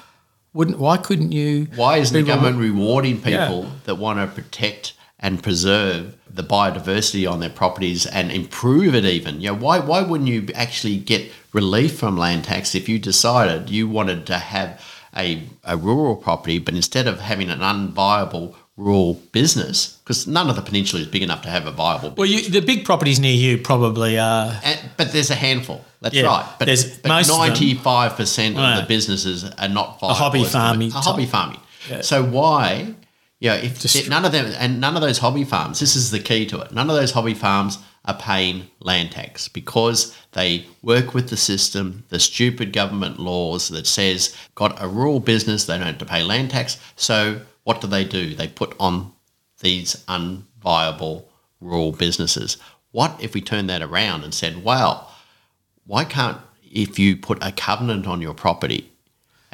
Wouldn't 0.54 0.78
why 0.80 0.96
couldn't 0.98 1.32
you? 1.34 1.68
Why 1.76 1.98
isn't 1.98 2.14
the 2.18 2.26
government 2.26 2.58
reward- 2.58 3.06
rewarding 3.06 3.16
Yeah. 3.26 3.48
people 3.48 3.72
that 3.86 3.96
want 3.96 4.20
to 4.20 4.28
protect 4.42 4.94
and 5.24 5.42
preserve 5.42 6.16
the 6.32 6.44
biodiversity 6.44 7.30
on 7.32 7.40
their 7.40 7.50
properties 7.50 8.06
and 8.06 8.32
improve 8.32 8.94
it 8.94 9.06
even? 9.06 9.42
You 9.42 9.48
know, 9.52 9.56
why 9.58 9.80
why 9.80 10.02
wouldn't 10.04 10.30
you 10.30 10.48
actually 10.54 10.98
get 10.98 11.32
relief 11.54 11.98
from 11.98 12.18
land 12.18 12.44
tax 12.44 12.76
if 12.76 12.88
you 12.90 13.00
decided 13.00 13.70
you 13.72 13.88
wanted 13.88 14.26
to 14.28 14.38
have 14.38 14.80
a, 15.16 15.44
a 15.64 15.78
rural 15.78 16.16
property, 16.16 16.58
but 16.60 16.74
instead 16.74 17.08
of 17.08 17.20
having 17.20 17.50
an 17.50 17.60
unviable 17.60 18.56
rural 18.76 19.14
business, 19.32 20.00
because 20.04 20.26
none 20.26 20.50
of 20.50 20.56
the 20.56 20.62
peninsula 20.64 21.04
is 21.04 21.08
big 21.08 21.22
enough 21.22 21.44
to 21.44 21.50
have 21.50 21.68
a 21.68 21.72
viable 21.72 22.12
Well, 22.18 22.26
you, 22.26 22.50
the 22.50 22.60
big 22.62 22.84
properties 22.84 23.20
near 23.20 23.36
you 23.36 23.60
probably 23.60 24.18
are. 24.18 24.60
and, 24.64 24.80
but 24.98 25.12
there's 25.12 25.30
a 25.30 25.36
handful. 25.36 25.86
That's 26.02 26.16
Yeah, 26.16 26.24
right. 26.26 26.46
But, 26.58 26.66
there's 26.66 26.98
but 26.98 27.10
most 27.10 27.30
of 27.30 27.38
them- 27.38 27.54
95% 27.54 28.50
of, 28.58 28.82
the 28.82 28.86
businesses 28.88 29.44
are 29.44 29.70
not 29.70 30.00
viable. 30.00 30.10
A 30.10 30.14
hobby 30.16 30.44
farming 30.44 30.90
A 30.92 30.96
hobby 30.96 31.28
farming. 31.28 31.60
Yeah. 31.88 32.02
So 32.02 32.24
why, 32.24 32.96
know, 33.50 33.56
if 33.56 34.10
none 34.10 34.26
of 34.26 34.32
them, 34.32 34.54
and 34.58 34.80
none 34.80 34.96
of 34.96 35.02
those 35.02 35.18
hobby 35.18 35.44
farms, 35.44 35.80
this 35.80 35.96
is 35.96 36.12
the 36.12 36.20
key 36.20 36.46
to 36.48 36.62
it, 36.62 36.72
none 36.72 36.90
of 36.90 36.96
those 36.96 37.12
hobby 37.12 37.34
farms 37.34 37.78
are 38.06 38.18
paying 38.18 38.68
land 38.80 39.12
tax 39.12 39.48
because 39.48 40.16
they 40.34 40.66
work 40.82 41.14
with 41.14 41.30
the 41.30 41.38
system, 41.38 42.04
the 42.10 42.20
stupid 42.20 42.74
government 42.74 43.20
laws 43.20 43.70
that 43.70 43.88
says, 43.88 44.36
got 44.56 44.82
a 44.82 44.88
rural 44.88 45.20
business, 45.20 45.66
they 45.66 45.78
don't 45.78 45.88
have 45.88 45.98
to 45.98 46.06
pay 46.06 46.24
land 46.24 46.52
tax. 46.52 46.80
So 46.96 47.42
what 47.64 47.82
do 47.82 47.88
they 47.88 48.04
do? 48.04 48.36
They 48.36 48.48
put 48.48 48.76
on 48.80 49.14
these 49.60 50.04
unviable 50.08 51.26
rural 51.62 51.94
businesses. 51.94 52.58
What 52.92 53.18
if 53.22 53.34
we 53.34 53.42
turned 53.42 53.70
that 53.70 53.82
around 53.82 54.24
and 54.24 54.34
said, 54.34 54.64
well, 54.64 55.10
why 55.86 56.04
can't, 56.04 56.38
if 56.64 57.00
you 57.00 57.16
put 57.16 57.40
a 57.42 57.52
covenant 57.52 58.06
on 58.08 58.22
your 58.22 58.34
property, 58.34 58.92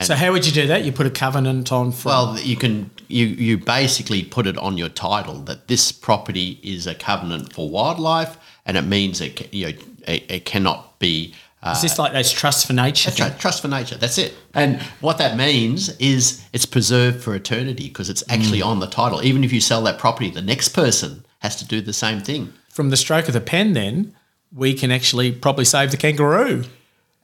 So 0.02 0.16
how 0.16 0.32
would 0.32 0.46
you 0.46 0.54
do 0.54 0.68
that? 0.68 0.86
You 0.86 0.92
put 0.92 1.06
a 1.06 1.12
covenant 1.12 1.72
on 1.72 1.92
for. 1.92 2.08
well, 2.08 2.40
you 2.40 2.56
can 2.56 2.90
you 3.10 3.26
you 3.26 3.58
basically 3.58 4.24
put 4.24 4.48
it 4.48 4.58
on 4.58 4.78
your 4.78 4.90
title 4.90 5.40
that 5.42 5.68
this 5.68 5.92
property 5.92 6.60
is 6.64 6.88
a 6.88 6.96
covenant 6.96 7.52
for 7.52 7.70
wildlife, 7.70 8.38
and 8.66 8.78
it 8.78 8.84
means 8.84 9.20
it 9.20 9.54
you 9.54 9.68
know 9.68 9.74
it, 10.08 10.32
it 10.32 10.46
cannot 10.46 10.98
be. 11.00 11.34
Uh, 11.62 11.74
is 11.76 11.82
this 11.82 12.00
like 12.00 12.14
those 12.14 12.32
trusts 12.32 12.64
for 12.64 12.72
nature? 12.72 13.12
Right, 13.20 13.38
trust 13.38 13.62
for 13.62 13.68
nature. 13.68 13.98
That's 13.98 14.18
it. 14.18 14.34
And 14.54 14.82
what 15.02 15.18
that 15.18 15.36
means 15.36 15.90
is 15.98 16.46
it's 16.54 16.66
preserved 16.66 17.22
for 17.22 17.36
eternity 17.36 17.90
because 17.90 18.10
it's 18.10 18.24
actually 18.30 18.62
on 18.62 18.80
the 18.80 18.88
title. 18.88 19.22
Even 19.24 19.44
if 19.44 19.52
you 19.52 19.60
sell 19.60 19.82
that 19.84 20.00
property, 20.00 20.30
the 20.30 20.42
next 20.42 20.70
person 20.70 21.26
has 21.40 21.58
to 21.58 21.66
do 21.66 21.82
the 21.82 21.92
same 21.92 22.22
thing. 22.22 22.54
From 22.70 22.92
the 22.92 22.98
stroke 22.98 23.28
of 23.28 23.34
the 23.34 23.42
pen, 23.42 23.74
then 23.74 24.16
we 24.54 24.74
can 24.74 24.90
actually 24.90 25.34
probably 25.34 25.66
save 25.66 25.92
the 25.92 25.98
kangaroo. 25.98 26.64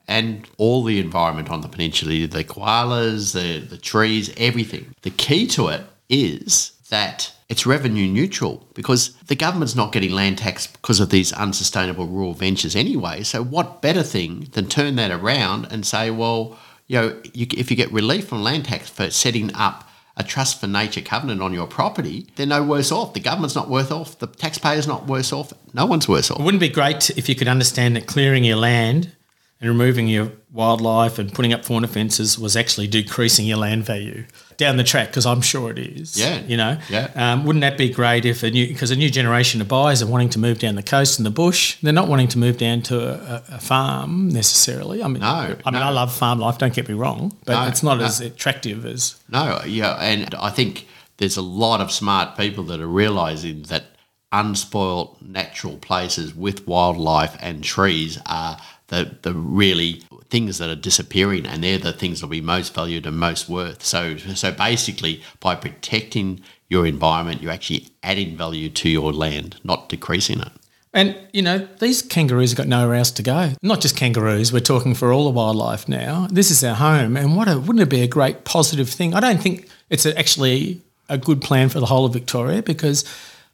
And 0.08 0.48
all 0.56 0.84
the 0.84 1.00
environment 1.00 1.50
on 1.50 1.60
the 1.60 1.68
peninsula, 1.68 2.26
the 2.26 2.44
koalas, 2.44 3.32
the, 3.32 3.58
the 3.58 3.76
trees, 3.78 4.32
everything. 4.36 4.94
The 5.02 5.10
key 5.10 5.46
to 5.48 5.68
it 5.68 5.82
is 6.08 6.72
that 6.90 7.32
it's 7.48 7.66
revenue 7.66 8.08
neutral 8.08 8.66
because 8.74 9.14
the 9.26 9.36
government's 9.36 9.76
not 9.76 9.92
getting 9.92 10.12
land 10.12 10.38
tax 10.38 10.66
because 10.66 11.00
of 11.00 11.10
these 11.10 11.32
unsustainable 11.32 12.06
rural 12.06 12.34
ventures 12.34 12.74
anyway. 12.74 13.22
So, 13.22 13.42
what 13.42 13.82
better 13.82 14.02
thing 14.02 14.48
than 14.52 14.66
turn 14.66 14.96
that 14.96 15.10
around 15.10 15.66
and 15.70 15.86
say, 15.86 16.10
well, 16.10 16.58
you 16.86 17.00
know, 17.00 17.20
you, 17.32 17.46
if 17.56 17.70
you 17.70 17.76
get 17.76 17.92
relief 17.92 18.28
from 18.28 18.42
land 18.42 18.66
tax 18.66 18.88
for 18.88 19.10
setting 19.10 19.54
up 19.54 19.88
a 20.16 20.24
trust 20.24 20.60
for 20.60 20.66
nature 20.66 21.02
covenant 21.02 21.42
on 21.42 21.52
your 21.52 21.66
property, 21.66 22.26
they're 22.36 22.46
no 22.46 22.64
worse 22.64 22.90
off. 22.90 23.12
The 23.12 23.20
government's 23.20 23.54
not 23.54 23.68
worse 23.68 23.90
off. 23.90 24.18
The 24.18 24.26
taxpayer's 24.26 24.86
not 24.86 25.06
worse 25.06 25.32
off. 25.32 25.52
No 25.74 25.84
one's 25.86 26.08
worse 26.08 26.30
off. 26.30 26.40
It 26.40 26.42
wouldn't 26.42 26.60
be 26.60 26.68
great 26.68 27.10
if 27.10 27.28
you 27.28 27.34
could 27.34 27.48
understand 27.48 27.96
that 27.96 28.06
clearing 28.06 28.42
your 28.42 28.56
land 28.56 29.12
and 29.60 29.70
removing 29.70 30.06
your 30.06 30.32
wildlife 30.52 31.18
and 31.18 31.32
putting 31.32 31.52
up 31.52 31.64
fauna 31.64 31.88
fences 31.88 32.38
was 32.38 32.56
actually 32.56 32.86
decreasing 32.86 33.46
your 33.46 33.56
land 33.56 33.84
value 33.84 34.24
down 34.56 34.76
the 34.76 34.84
track? 34.84 35.08
Because 35.08 35.24
I'm 35.26 35.40
sure 35.40 35.70
it 35.70 35.78
is. 35.78 36.18
Yeah. 36.18 36.40
You 36.40 36.56
know. 36.56 36.78
Yeah. 36.90 37.10
Um, 37.14 37.44
wouldn't 37.44 37.62
that 37.62 37.78
be 37.78 37.88
great 37.88 38.24
if 38.24 38.42
a 38.42 38.50
new 38.50 38.66
because 38.68 38.90
a 38.90 38.96
new 38.96 39.10
generation 39.10 39.60
of 39.60 39.68
buyers 39.68 40.02
are 40.02 40.06
wanting 40.06 40.28
to 40.30 40.38
move 40.38 40.58
down 40.58 40.74
the 40.74 40.82
coast 40.82 41.18
and 41.18 41.24
the 41.24 41.30
bush? 41.30 41.78
They're 41.82 41.92
not 41.92 42.08
wanting 42.08 42.28
to 42.28 42.38
move 42.38 42.58
down 42.58 42.82
to 42.82 42.98
a, 42.98 43.44
a, 43.54 43.58
farm 43.58 44.28
necessarily. 44.28 45.02
I 45.02 45.08
mean, 45.08 45.20
No, 45.20 45.26
I 45.26 45.48
mean, 45.48 45.80
no. 45.80 45.86
I 45.86 45.90
love 45.90 46.14
farm 46.14 46.38
life. 46.38 46.58
Don't 46.58 46.74
get 46.74 46.88
me 46.88 46.94
wrong, 46.94 47.36
but 47.44 47.60
No, 47.62 47.68
it's 47.68 47.82
not 47.82 47.98
no. 47.98 48.04
as 48.04 48.20
attractive 48.20 48.84
as 48.84 49.16
No, 49.30 49.60
yeah, 49.66 49.94
and 49.94 50.34
I 50.34 50.50
think 50.50 50.86
there's 51.16 51.36
a 51.36 51.42
lot 51.42 51.80
of 51.80 51.90
smart 51.90 52.36
people 52.36 52.64
that 52.64 52.80
are 52.80 52.86
realizing 52.86 53.62
that 53.64 53.84
unspoilt 54.32 55.22
natural 55.22 55.76
places 55.78 56.34
with 56.34 56.66
wildlife 56.66 57.36
and 57.40 57.62
trees 57.64 58.18
are 58.26 58.58
the 58.88 59.16
the 59.22 59.34
really 59.34 60.02
things 60.28 60.58
that 60.58 60.70
are 60.70 60.76
disappearing, 60.76 61.46
and 61.46 61.62
they're 61.62 61.78
the 61.78 61.92
things 61.92 62.20
that 62.20 62.26
will 62.26 62.32
be 62.32 62.40
most 62.40 62.74
valued 62.74 63.06
and 63.06 63.16
most 63.18 63.48
worth. 63.48 63.84
So 63.84 64.16
so 64.16 64.52
basically, 64.52 65.22
by 65.40 65.54
protecting 65.54 66.40
your 66.68 66.86
environment, 66.86 67.42
you're 67.42 67.52
actually 67.52 67.88
adding 68.02 68.36
value 68.36 68.68
to 68.70 68.88
your 68.88 69.12
land, 69.12 69.60
not 69.62 69.88
decreasing 69.88 70.40
it. 70.40 70.52
And, 70.96 71.14
you 71.30 71.42
know, 71.42 71.68
these 71.78 72.00
kangaroos 72.00 72.52
have 72.52 72.56
got 72.56 72.68
nowhere 72.68 72.94
else 72.94 73.10
to 73.12 73.22
go. 73.22 73.52
Not 73.60 73.82
just 73.82 73.98
kangaroos, 73.98 74.50
we're 74.50 74.60
talking 74.60 74.94
for 74.94 75.12
all 75.12 75.24
the 75.24 75.30
wildlife 75.30 75.88
now. 75.88 76.26
This 76.30 76.50
is 76.50 76.64
our 76.64 76.74
home. 76.74 77.18
And 77.18 77.36
what 77.36 77.48
a, 77.48 77.58
wouldn't 77.58 77.80
it 77.80 77.90
be 77.90 78.00
a 78.00 78.08
great 78.08 78.44
positive 78.44 78.88
thing? 78.88 79.12
I 79.12 79.20
don't 79.20 79.40
think 79.40 79.68
it's 79.90 80.06
actually 80.06 80.80
a 81.10 81.18
good 81.18 81.42
plan 81.42 81.68
for 81.68 81.80
the 81.80 81.86
whole 81.86 82.06
of 82.06 82.14
Victoria 82.14 82.62
because 82.62 83.04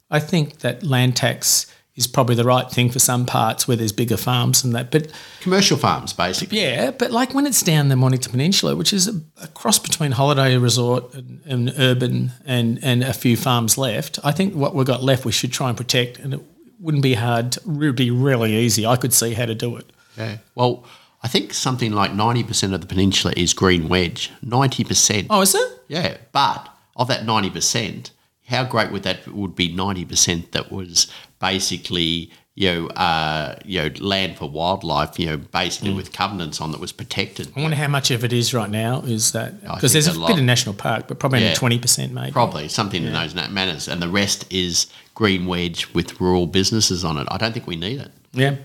I 0.09 0.21
think 0.21 0.59
that 0.59 0.85
land 0.85 1.17
tax 1.17 1.67
is 1.95 2.07
probably 2.07 2.35
the 2.35 2.45
right 2.45 2.71
thing 2.71 2.91
for 2.91 2.99
some 2.99 3.27
parts 3.27 3.69
where 3.69 3.77
there's 3.77 3.93
bigger 3.93 4.17
farms 4.17 4.65
and 4.65 4.75
that. 4.75 4.91
But 4.91 5.13
Commercial 5.41 5.77
farms, 5.77 6.13
basically. 6.13 6.61
yeah, 6.61 6.91
but 6.91 7.11
like 7.11 7.35
when 7.35 7.47
it's 7.47 7.63
down 7.63 7.89
the 7.89 7.97
Mornington 7.97 8.31
Peninsula, 8.31 8.75
which 8.77 8.93
is 8.93 9.09
a, 9.09 9.21
a 9.43 9.49
cross 9.49 9.79
between 9.79 10.13
holiday 10.13 10.57
resort 10.57 11.13
and, 11.15 11.41
and 11.45 11.75
urban 11.79 12.33
and, 12.47 12.79
and 12.83 13.03
a 13.05 13.13
few 13.13 13.37
farms 13.37 13.77
left, 13.77 14.19
I 14.25 14.33
think 14.33 14.55
what 14.55 14.75
we've 14.75 14.87
got 14.87 15.03
left 15.03 15.25
we 15.27 15.33
should 15.33 15.53
try 15.53 15.69
and 15.69 15.77
protect 15.77 16.19
and 16.19 16.35
it 16.35 16.41
wouldn't 16.81 17.03
be 17.03 17.15
hard, 17.15 17.57
it 17.57 17.67
would 17.67 17.95
be 17.97 18.11
really 18.11 18.55
easy. 18.57 18.87
I 18.87 18.97
could 18.97 19.13
see 19.13 19.35
how 19.35 19.45
to 19.47 19.55
do 19.55 19.77
it. 19.77 19.91
Yeah. 20.17 20.39
Well, 20.55 20.85
I 21.23 21.29
think 21.29 21.53
something 21.55 21.93
like 21.93 22.11
90% 22.11 22.75
of 22.75 22.81
the 22.81 22.87
peninsula 22.87 23.35
is 23.37 23.55
green 23.55 23.89
wedge. 23.89 24.31
90%. 24.45 25.27
Oh, 25.31 25.43
is 25.43 25.55
it? 25.55 25.81
Yeah, 25.89 26.17
but 26.33 26.69
of 26.97 27.09
that 27.09 27.21
90%, 27.25 28.11
how 28.47 28.65
great 28.65 28.91
would 28.93 29.03
that 29.05 29.27
would 29.29 29.55
be 29.55 29.73
90% 29.75 30.51
that 30.53 30.71
was 30.73 31.07
basically 31.41 32.31
you 32.55 32.71
know, 32.71 32.87
uh, 32.89 33.57
you 33.65 33.81
know, 33.81 33.91
land 34.01 34.37
for 34.37 34.45
wildlife, 34.47 35.19
you 35.19 35.25
know, 35.25 35.39
basically 35.39 35.89
Mm. 35.91 35.97
with 35.97 36.13
covenants 36.13 36.61
on 36.61 36.71
that 36.73 36.81
was 36.83 36.93
protected. 36.93 37.51
I 37.57 37.63
wonder 37.63 37.79
how 37.79 37.89
much 37.89 38.11
of 38.11 38.25
it 38.25 38.33
is 38.35 38.53
right 38.53 38.69
now. 38.69 39.01
Is 39.01 39.33
that 39.33 39.59
because 39.63 39.95
there's 39.95 40.07
a, 40.07 40.13
lot. 40.21 40.27
bit 40.29 40.37
of 40.39 40.45
national 40.45 40.75
park, 40.75 41.09
but 41.09 41.19
probably 41.19 41.39
Yeah. 41.39 41.47
only 41.47 41.57
twenty 41.57 41.79
percent 41.79 42.13
maybe. 42.13 42.31
Probably 42.31 42.69
something 42.69 43.05
in 43.05 43.15
those 43.15 43.35
manners, 43.35 43.89
and 43.89 44.03
the 44.03 44.09
rest 44.11 44.45
is 44.51 44.87
green 45.15 45.47
wedge 45.47 45.89
with 45.95 46.21
rural 46.21 46.47
businesses 46.47 47.07
on 47.07 47.17
it. 47.17 47.27
I 47.31 47.39
don't 47.39 47.55
think 47.55 47.67
we 47.67 47.77
need 47.77 48.01
it. 48.03 48.11
Yeah. 48.35 48.57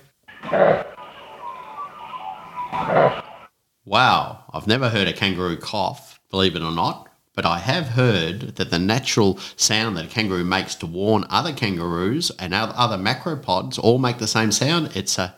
Wow, 3.85 4.43
I've 4.53 4.67
never 4.67 4.89
heard 4.89 5.07
a 5.07 5.13
kangaroo 5.13 5.55
cough, 5.55 6.19
believe 6.29 6.57
it 6.57 6.61
or 6.61 6.73
not, 6.73 7.06
but 7.37 7.45
I 7.45 7.59
have 7.59 7.89
heard 7.89 8.55
that 8.55 8.71
the 8.71 8.79
natural 8.79 9.37
sound 9.55 9.95
that 9.95 10.05
a 10.05 10.07
kangaroo 10.07 10.43
makes 10.43 10.73
to 10.75 10.87
warn 10.87 11.23
other 11.29 11.53
kangaroos 11.53 12.31
and 12.39 12.51
other 12.53 12.97
macropods 12.97 13.77
all 13.77 13.99
make 13.99 14.17
the 14.17 14.27
same 14.27 14.51
sound. 14.51 14.89
It's 14.95 15.19
a 15.19 15.35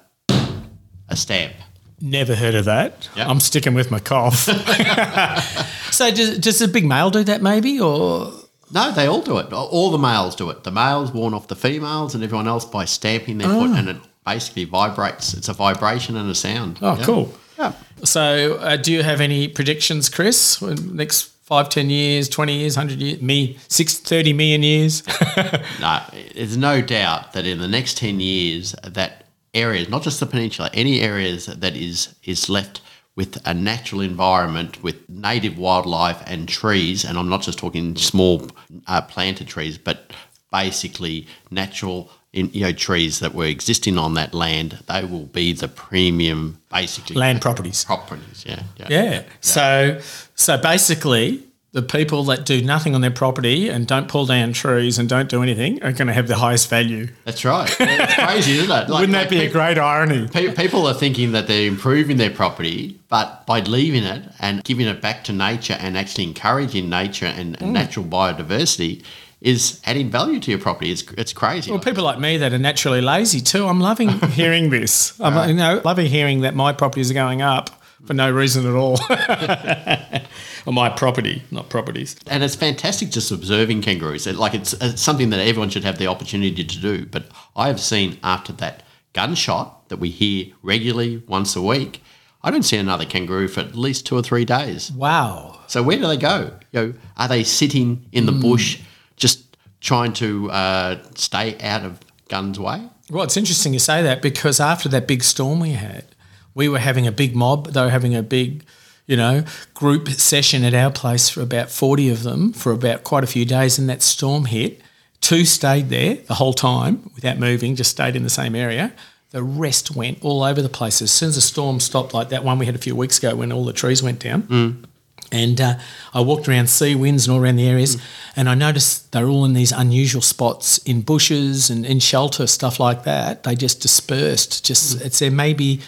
a 1.09 1.15
stamp. 1.17 1.55
Never 1.99 2.35
heard 2.35 2.55
of 2.55 2.63
that. 2.65 3.09
Yep. 3.17 3.27
I'm 3.27 3.39
sticking 3.41 3.73
with 3.73 3.91
my 3.91 3.99
cough. 3.99 4.35
so 5.91 6.09
does, 6.11 6.39
does 6.39 6.59
the 6.59 6.69
big 6.69 6.85
male 6.85 7.09
do 7.09 7.23
that 7.25 7.41
maybe, 7.41 7.79
or 7.81 8.31
No, 8.71 8.91
they 8.91 9.05
all 9.07 9.21
do 9.21 9.37
it. 9.39 9.51
All 9.51 9.91
the 9.91 9.97
males 9.97 10.35
do 10.37 10.49
it. 10.51 10.63
The 10.63 10.71
males 10.71 11.11
warn 11.11 11.33
off 11.33 11.47
the 11.49 11.55
females 11.57 12.15
and 12.15 12.23
everyone 12.23 12.47
else 12.47 12.63
by 12.63 12.85
stamping 12.85 13.39
their 13.39 13.49
foot, 13.49 13.71
and 13.71 13.89
it 13.89 13.97
basically 14.25 14.63
vibrates. 14.63 15.33
It's 15.33 15.49
a 15.49 15.53
vibration 15.53 16.15
and 16.15 16.29
a 16.29 16.35
sound. 16.35 16.79
oh, 16.81 16.95
Yeah. 16.97 17.03
cool. 17.03 17.33
Yeah. 17.57 17.73
So 18.05 18.55
uh, 18.61 18.77
do 18.77 18.93
you 18.93 19.03
have 19.03 19.19
any 19.19 19.49
predictions, 19.49 20.07
Chris? 20.07 20.61
Next 20.61 21.33
five, 21.49 21.67
ten 21.67 21.89
years, 21.89 22.29
twenty 22.29 22.53
years, 22.59 22.75
hundred 22.75 23.01
years, 23.01 23.21
me 23.21 23.57
six, 23.67 23.97
30 23.97 24.33
million 24.33 24.63
years. 24.63 25.03
No, 25.81 26.01
there's 26.35 26.57
no 26.57 26.81
doubt 26.81 27.33
that 27.33 27.45
in 27.45 27.57
the 27.59 27.67
next 27.67 27.97
10 27.97 28.19
years, 28.19 28.75
that 28.83 29.25
areas, 29.53 29.89
not 29.89 30.03
just 30.03 30.19
the 30.19 30.25
peninsula, 30.25 30.69
any 30.73 31.01
areas 31.01 31.47
that 31.47 31.75
is, 31.75 32.13
is 32.23 32.49
left 32.49 32.81
with 33.15 33.41
a 33.45 33.53
natural 33.53 34.01
environment 34.01 34.81
with 34.83 35.09
native 35.09 35.57
wildlife 35.57 36.21
and 36.27 36.47
trees, 36.47 37.03
and 37.03 37.17
I'm 37.17 37.29
not 37.29 37.41
just 37.41 37.57
talking 37.57 37.95
small 37.95 38.47
uh, 38.87 39.01
planted 39.01 39.47
trees, 39.47 39.77
but 39.77 40.11
basically 40.51 41.27
natural 41.49 42.11
in, 42.33 42.49
you 42.53 42.61
know, 42.61 42.71
trees 42.71 43.19
that 43.19 43.33
were 43.33 43.45
existing 43.45 43.97
on 43.97 44.13
that 44.13 44.33
land, 44.33 44.79
they 44.87 45.03
will 45.03 45.25
be 45.25 45.51
the 45.53 45.67
premium, 45.67 46.61
basically 46.71 47.15
Land 47.15 47.41
properties. 47.41 47.83
properties. 47.83 48.43
Yeah, 48.47 48.63
yeah. 48.77 48.87
Yeah. 48.89 49.23
So 49.41 49.99
so 50.35 50.57
basically, 50.57 51.43
the 51.71 51.81
people 51.83 52.23
that 52.25 52.45
do 52.45 52.63
nothing 52.63 52.95
on 52.95 53.01
their 53.01 53.11
property 53.11 53.69
and 53.69 53.85
don't 53.85 54.07
pull 54.07 54.25
down 54.25 54.53
trees 54.53 54.97
and 54.97 55.07
don't 55.07 55.29
do 55.29 55.43
anything 55.43 55.81
are 55.83 55.91
going 55.91 56.07
to 56.07 56.13
have 56.13 56.27
the 56.27 56.35
highest 56.35 56.67
value. 56.67 57.07
That's 57.25 57.45
right. 57.45 57.69
It's 57.79 58.13
crazy, 58.25 58.53
isn't 58.57 58.65
it? 58.65 58.69
Like- 58.69 58.89
Wouldn't 58.89 59.11
that 59.11 59.19
like 59.21 59.29
be 59.29 59.41
a 59.45 59.49
great 59.51 59.77
irony? 59.77 60.27
Pe- 60.27 60.53
People 60.55 60.87
are 60.87 60.95
thinking 60.95 61.31
that 61.33 61.45
they're 61.47 61.67
improving 61.67 62.17
their 62.17 62.31
property, 62.31 62.99
but 63.07 63.45
by 63.45 63.59
leaving 63.61 64.03
it 64.03 64.23
and 64.39 64.63
giving 64.63 64.87
it 64.87 64.99
back 64.99 65.23
to 65.25 65.31
nature 65.33 65.77
and 65.79 65.95
actually 65.95 66.23
encouraging 66.23 66.89
nature 66.89 67.27
and 67.27 67.55
Mm. 67.59 67.71
natural 67.71 68.05
biodiversity 68.05 69.03
is 69.41 69.79
adding 69.85 70.09
value 70.09 70.39
to 70.39 70.51
your 70.51 70.59
property. 70.59 70.91
It's, 70.91 71.03
it's 71.13 71.33
crazy. 71.33 71.71
Well, 71.71 71.79
people 71.79 72.03
like 72.03 72.19
me 72.19 72.37
that 72.37 72.51
are 72.53 72.59
naturally 72.59 73.01
lazy 73.01 73.39
too. 73.39 73.67
I'm 73.67 73.79
loving 73.79 74.09
hearing 74.31 74.69
this. 74.69 75.19
I'm 75.19 75.49
you 75.49 75.55
know 75.55 75.81
loving 75.85 76.07
hearing 76.07 76.41
that 76.41 76.55
my 76.55 76.73
properties 76.73 77.09
are 77.09 77.13
going 77.13 77.41
up 77.41 77.69
for 78.05 78.13
no 78.13 78.31
reason 78.31 78.65
at 78.65 78.73
all. 78.75 78.97
or 80.65 80.73
my 80.73 80.89
property, 80.89 81.43
not 81.51 81.69
properties. 81.69 82.15
and 82.27 82.43
it's 82.43 82.55
fantastic 82.55 83.09
just 83.09 83.31
observing 83.31 83.81
kangaroos. 83.81 84.27
Like 84.27 84.53
it's, 84.53 84.73
it's 84.73 85.01
something 85.01 85.29
that 85.31 85.39
everyone 85.39 85.69
should 85.69 85.83
have 85.83 85.97
the 85.97 86.07
opportunity 86.07 86.63
to 86.63 86.79
do. 86.79 87.05
But 87.05 87.25
I 87.55 87.67
have 87.67 87.79
seen 87.79 88.17
after 88.23 88.53
that 88.53 88.83
gunshot 89.13 89.89
that 89.89 89.97
we 89.97 90.09
hear 90.09 90.53
regularly 90.61 91.23
once 91.27 91.55
a 91.55 91.61
week, 91.61 92.01
I 92.41 92.51
don't 92.51 92.63
see 92.63 92.77
another 92.77 93.05
kangaroo 93.05 93.47
for 93.47 93.61
at 93.61 93.75
least 93.75 94.05
two 94.05 94.15
or 94.15 94.21
three 94.21 94.45
days. 94.45 94.91
Wow. 94.91 95.59
So 95.67 95.83
where 95.83 95.97
do 95.97 96.07
they 96.07 96.17
go? 96.17 96.57
You 96.71 96.81
know, 96.81 96.93
are 97.17 97.27
they 97.27 97.43
sitting 97.43 98.05
in 98.11 98.25
the 98.25 98.31
hmm. 98.31 98.41
bush, 98.41 98.79
just 99.19 99.57
trying 99.81 100.13
to 100.13 100.49
uh, 100.49 101.03
stay 101.15 101.57
out 101.59 101.85
of 101.85 101.99
guns' 102.27 102.59
way? 102.59 102.89
Well, 103.09 103.23
it's 103.23 103.37
interesting 103.37 103.73
you 103.73 103.79
say 103.79 104.01
that 104.03 104.21
because 104.21 104.59
after 104.59 104.89
that 104.89 105.07
big 105.07 105.23
storm 105.23 105.59
we 105.59 105.71
had, 105.71 106.05
we 106.53 106.67
were 106.67 106.79
having 106.79 107.07
a 107.07 107.11
big 107.11 107.35
mob. 107.35 107.67
They 107.67 107.81
were 107.81 107.89
having 107.89 108.15
a 108.15 108.23
big, 108.23 108.65
you 109.07 109.17
know, 109.17 109.43
group 109.73 110.09
session 110.09 110.63
at 110.63 110.73
our 110.73 110.91
place 110.91 111.29
for 111.29 111.41
about 111.41 111.69
40 111.69 112.09
of 112.09 112.23
them 112.23 112.53
for 112.53 112.71
about 112.71 113.03
quite 113.03 113.23
a 113.23 113.27
few 113.27 113.45
days. 113.45 113.79
And 113.79 113.89
that 113.89 114.01
storm 114.01 114.45
hit. 114.45 114.81
Two 115.21 115.43
stayed 115.43 115.89
there 115.89 116.15
the 116.15 116.35
whole 116.35 116.53
time 116.53 117.11
without 117.13 117.37
moving, 117.37 117.75
just 117.75 117.91
stayed 117.91 118.15
in 118.15 118.23
the 118.23 118.29
same 118.29 118.55
area. 118.55 118.93
The 119.31 119.43
rest 119.43 119.95
went 119.95 120.23
all 120.23 120.43
over 120.43 120.61
the 120.61 120.69
place. 120.69 121.01
As 121.01 121.11
soon 121.11 121.29
as 121.29 121.35
the 121.35 121.41
storm 121.41 121.79
stopped, 121.79 122.13
like 122.13 122.29
that 122.29 122.43
one 122.43 122.57
we 122.57 122.65
had 122.65 122.73
a 122.73 122.79
few 122.79 122.95
weeks 122.95 123.17
ago 123.17 123.35
when 123.35 123.51
all 123.51 123.65
the 123.65 123.73
trees 123.73 124.01
went 124.01 124.19
down, 124.19 124.87
and 125.31 125.61
uh, 125.61 125.75
I 126.13 126.21
walked 126.21 126.47
around 126.47 126.65
Seawinds 126.65 127.27
and 127.27 127.33
all 127.35 127.41
around 127.41 127.57
the 127.57 127.67
areas, 127.67 127.95
hmm. 127.95 128.01
and 128.35 128.49
I 128.49 128.55
noticed 128.55 129.11
they're 129.11 129.27
all 129.27 129.45
in 129.45 129.53
these 129.53 129.71
unusual 129.71 130.21
spots 130.21 130.77
in 130.79 131.01
bushes 131.01 131.69
and 131.69 131.85
in 131.85 131.99
shelter, 131.99 132.47
stuff 132.47 132.79
like 132.79 133.03
that. 133.03 133.43
They 133.43 133.55
just 133.55 133.81
dispersed. 133.81 134.65
Just 134.65 134.99
hmm. 134.99 135.05
it's 135.05 135.19
their 135.19 135.31
maybe 135.31 135.81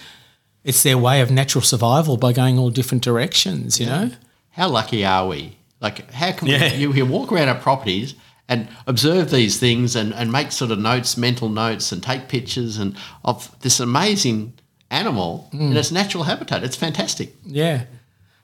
it's 0.64 0.84
their 0.84 0.98
way 0.98 1.22
of 1.22 1.32
natural 1.32 1.64
survival 1.64 2.18
by 2.18 2.34
going 2.34 2.60
all 2.60 2.70
different 2.70 3.04
directions. 3.04 3.80
You 3.80 3.88
know. 3.88 4.12
How 4.52 4.68
lucky 4.68 5.06
are 5.06 5.28
we? 5.28 5.58
Like, 5.80 6.12
how 6.12 6.32
can 6.32 6.48
Yeah. 6.48 6.72
we, 6.72 6.78
you, 6.78 6.94
you 6.94 7.06
walk 7.06 7.32
around 7.32 7.50
our 7.50 7.56
properties 7.56 8.14
and 8.48 8.68
observe 8.86 9.32
these 9.32 9.60
things 9.60 9.96
and, 9.96 10.14
and 10.14 10.32
make 10.32 10.52
sort 10.52 10.72
of 10.72 10.78
notes, 10.78 11.18
mental 11.18 11.50
notes, 11.50 11.92
and 11.92 12.04
take 12.04 12.28
pictures 12.28 12.78
and 12.78 12.96
of 13.26 13.50
this 13.62 13.80
amazing 13.80 14.54
animal 14.92 15.48
hmm. 15.52 15.72
in 15.72 15.78
its 15.78 15.92
natural 15.92 16.26
habitat? 16.26 16.64
It's 16.64 16.76
fantastic. 16.76 17.34
Yeah. 17.46 17.86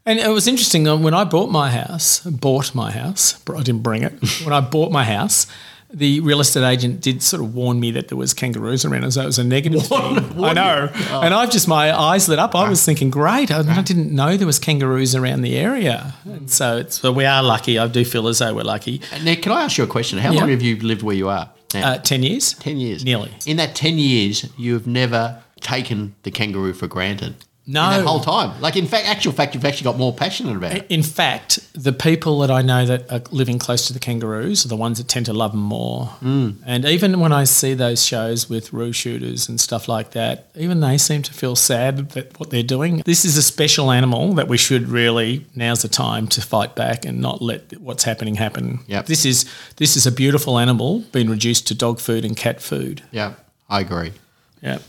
And 0.08 0.20
it 0.20 0.30
was 0.30 0.48
interesting 0.48 0.88
uh, 0.88 0.96
when 0.96 1.14
I 1.14 1.26
bought 1.26 1.52
my 1.52 1.70
house, 1.70 2.22
bought 2.22 2.74
my 2.74 2.92
house, 2.92 3.44
I 3.54 3.62
didn't 3.62 3.84
bring 3.84 4.04
it. 4.04 4.14
when 4.46 4.54
I 4.54 4.62
bought 4.62 4.90
my 4.90 5.04
house, 5.04 5.48
the 5.94 6.22
real 6.22 6.40
estate 6.40 6.64
agent 6.64 7.02
did 7.02 7.22
sort 7.22 7.44
of 7.44 7.54
warn 7.54 7.82
me 7.82 7.92
that 7.92 8.08
there 8.08 8.18
was 8.18 8.34
kangaroos 8.34 8.86
around 8.86 9.04
as 9.04 9.16
though 9.16 9.24
it 9.24 9.26
was 9.26 9.38
a 9.38 9.44
negative 9.44 9.86
thing. 9.86 10.18
I 10.42 10.54
know. 10.54 10.90
Oh. 11.12 11.22
And 11.22 11.34
I've 11.34 11.52
just, 11.52 11.68
my 11.68 11.98
eyes 11.98 12.30
lit 12.30 12.40
up. 12.40 12.56
I 12.56 12.70
was 12.70 12.82
ah. 12.82 12.86
thinking, 12.86 13.10
great. 13.10 13.52
I, 13.52 13.60
I 13.60 13.80
ah. 13.80 13.82
didn't 13.82 14.16
know 14.16 14.38
there 14.38 14.48
was 14.48 14.60
kangaroos 14.60 15.14
around 15.14 15.42
the 15.42 15.58
area. 15.58 16.14
And 16.24 16.50
so 16.50 16.78
it's, 16.78 17.04
well, 17.04 17.14
we 17.14 17.26
are 17.26 17.44
lucky. 17.44 17.78
I 17.78 17.88
do 17.88 18.06
feel 18.06 18.30
as 18.30 18.40
though 18.40 18.54
we're 18.54 18.64
lucky. 18.64 19.02
And 19.12 19.26
Nick, 19.26 19.42
can 19.42 19.52
I 19.52 19.64
ask 19.64 19.78
you 19.78 19.84
a 19.84 19.88
question? 19.88 20.20
How 20.20 20.32
Yeah. 20.32 20.40
long 20.40 20.50
have 20.52 20.62
you 20.62 20.78
lived 20.78 21.04
where 21.04 21.16
you 21.18 21.28
are? 21.28 21.50
now? 21.74 21.92
Uh, 21.92 21.98
10 21.98 22.24
years? 22.24 22.54
10 22.54 22.78
years. 22.78 23.04
Nearly. 23.04 23.32
In 23.46 23.58
that 23.58 23.76
10 23.76 23.98
years, 23.98 24.50
you've 24.58 24.88
never 24.88 25.44
taken 25.60 26.16
the 26.24 26.32
kangaroo 26.32 26.74
for 26.74 26.88
granted. 26.88 27.36
No. 27.70 27.84
In 27.92 27.98
that 27.98 28.06
whole 28.06 28.22
time. 28.22 28.60
Like, 28.62 28.78
in 28.78 28.88
fact, 28.88 29.08
actual 29.08 29.34
fact, 29.34 29.54
you've 29.54 29.66
actually 29.66 29.84
got 29.84 29.98
more 29.98 30.14
passionate 30.14 30.56
about 30.56 30.74
it. 30.74 30.86
In 30.90 31.04
fact, 31.04 31.60
the 31.74 31.92
people 31.92 32.40
that 32.40 32.50
I 32.50 32.62
know 32.62 32.86
that 32.86 33.12
are 33.12 33.22
living 33.30 33.60
close 33.60 33.88
to 33.88 33.94
the 33.94 34.00
kangaroos 34.00 34.64
are 34.66 34.70
the 34.70 34.78
ones 34.78 35.00
that 35.00 35.10
tend 35.10 35.26
to 35.26 35.34
love 35.34 35.52
them 35.52 35.62
more. 35.62 36.14
Mm. 36.24 36.56
And 36.66 36.86
even 36.86 37.20
when 37.20 37.34
I 37.34 37.44
see 37.44 37.74
those 37.74 38.06
shows 38.06 38.50
with 38.50 38.72
roo 38.72 38.94
shooters 38.94 39.50
and 39.50 39.60
stuff 39.60 39.90
like 39.90 40.12
that, 40.12 40.48
even 40.56 40.80
they 40.80 40.98
seem 40.98 41.22
to 41.24 41.34
feel 41.34 41.58
sad 41.58 42.12
that 42.12 42.40
what 42.40 42.52
they're 42.52 42.64
doing. 42.64 43.04
This 43.06 43.26
is 43.26 43.36
a 43.36 43.44
special 43.44 43.92
animal 43.92 44.34
that 44.36 44.48
we 44.48 44.58
should 44.58 44.88
really 44.88 45.46
now's 45.54 45.82
the 45.82 45.90
time 45.90 46.28
to 46.28 46.42
fight 46.42 46.74
back 46.76 47.04
and 47.04 47.20
not 47.20 47.42
let 47.42 47.80
what's 47.82 48.06
happening 48.06 48.36
happen. 48.36 48.80
Yep. 48.88 49.08
This 49.08 49.26
is 49.26 49.46
this 49.76 49.98
is 49.98 50.08
a 50.08 50.12
beautiful 50.12 50.58
animal 50.58 51.02
being 51.12 51.30
reduced 51.30 51.68
to 51.68 51.76
dog 51.76 52.00
food 52.00 52.24
and 52.24 52.38
cat 52.38 52.62
food. 52.62 53.04
Yeah, 53.12 53.34
I 53.70 53.82
agree. 53.82 54.14
Yeah. 54.62 54.80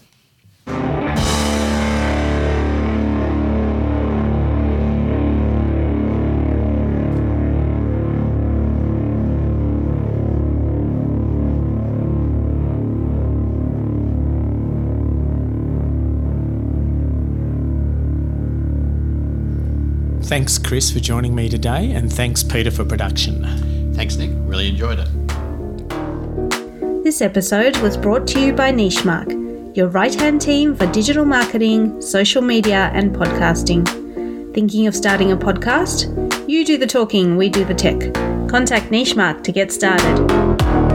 Thanks, 20.28 20.58
Chris, 20.58 20.90
for 20.90 21.00
joining 21.00 21.34
me 21.34 21.48
today, 21.48 21.92
and 21.92 22.12
thanks, 22.12 22.42
Peter, 22.42 22.70
for 22.70 22.84
production. 22.84 23.94
Thanks, 23.94 24.16
Nick. 24.16 24.28
Really 24.34 24.68
enjoyed 24.68 24.98
it. 24.98 25.08
This 27.02 27.22
episode 27.22 27.78
was 27.78 27.96
brought 27.96 28.26
to 28.28 28.38
you 28.38 28.52
by 28.52 28.70
Nichemark, 28.70 29.74
your 29.74 29.88
right 29.88 30.14
hand 30.14 30.42
team 30.42 30.76
for 30.76 30.84
digital 30.92 31.24
marketing, 31.24 32.02
social 32.02 32.42
media, 32.42 32.90
and 32.92 33.16
podcasting. 33.16 33.86
Thinking 34.52 34.86
of 34.86 34.94
starting 34.94 35.32
a 35.32 35.36
podcast? 35.36 36.06
You 36.46 36.62
do 36.62 36.76
the 36.76 36.86
talking, 36.86 37.38
we 37.38 37.48
do 37.48 37.64
the 37.64 37.74
tech. 37.74 37.98
Contact 38.50 38.90
Nichemark 38.90 39.42
to 39.44 39.50
get 39.50 39.72
started. 39.72 40.87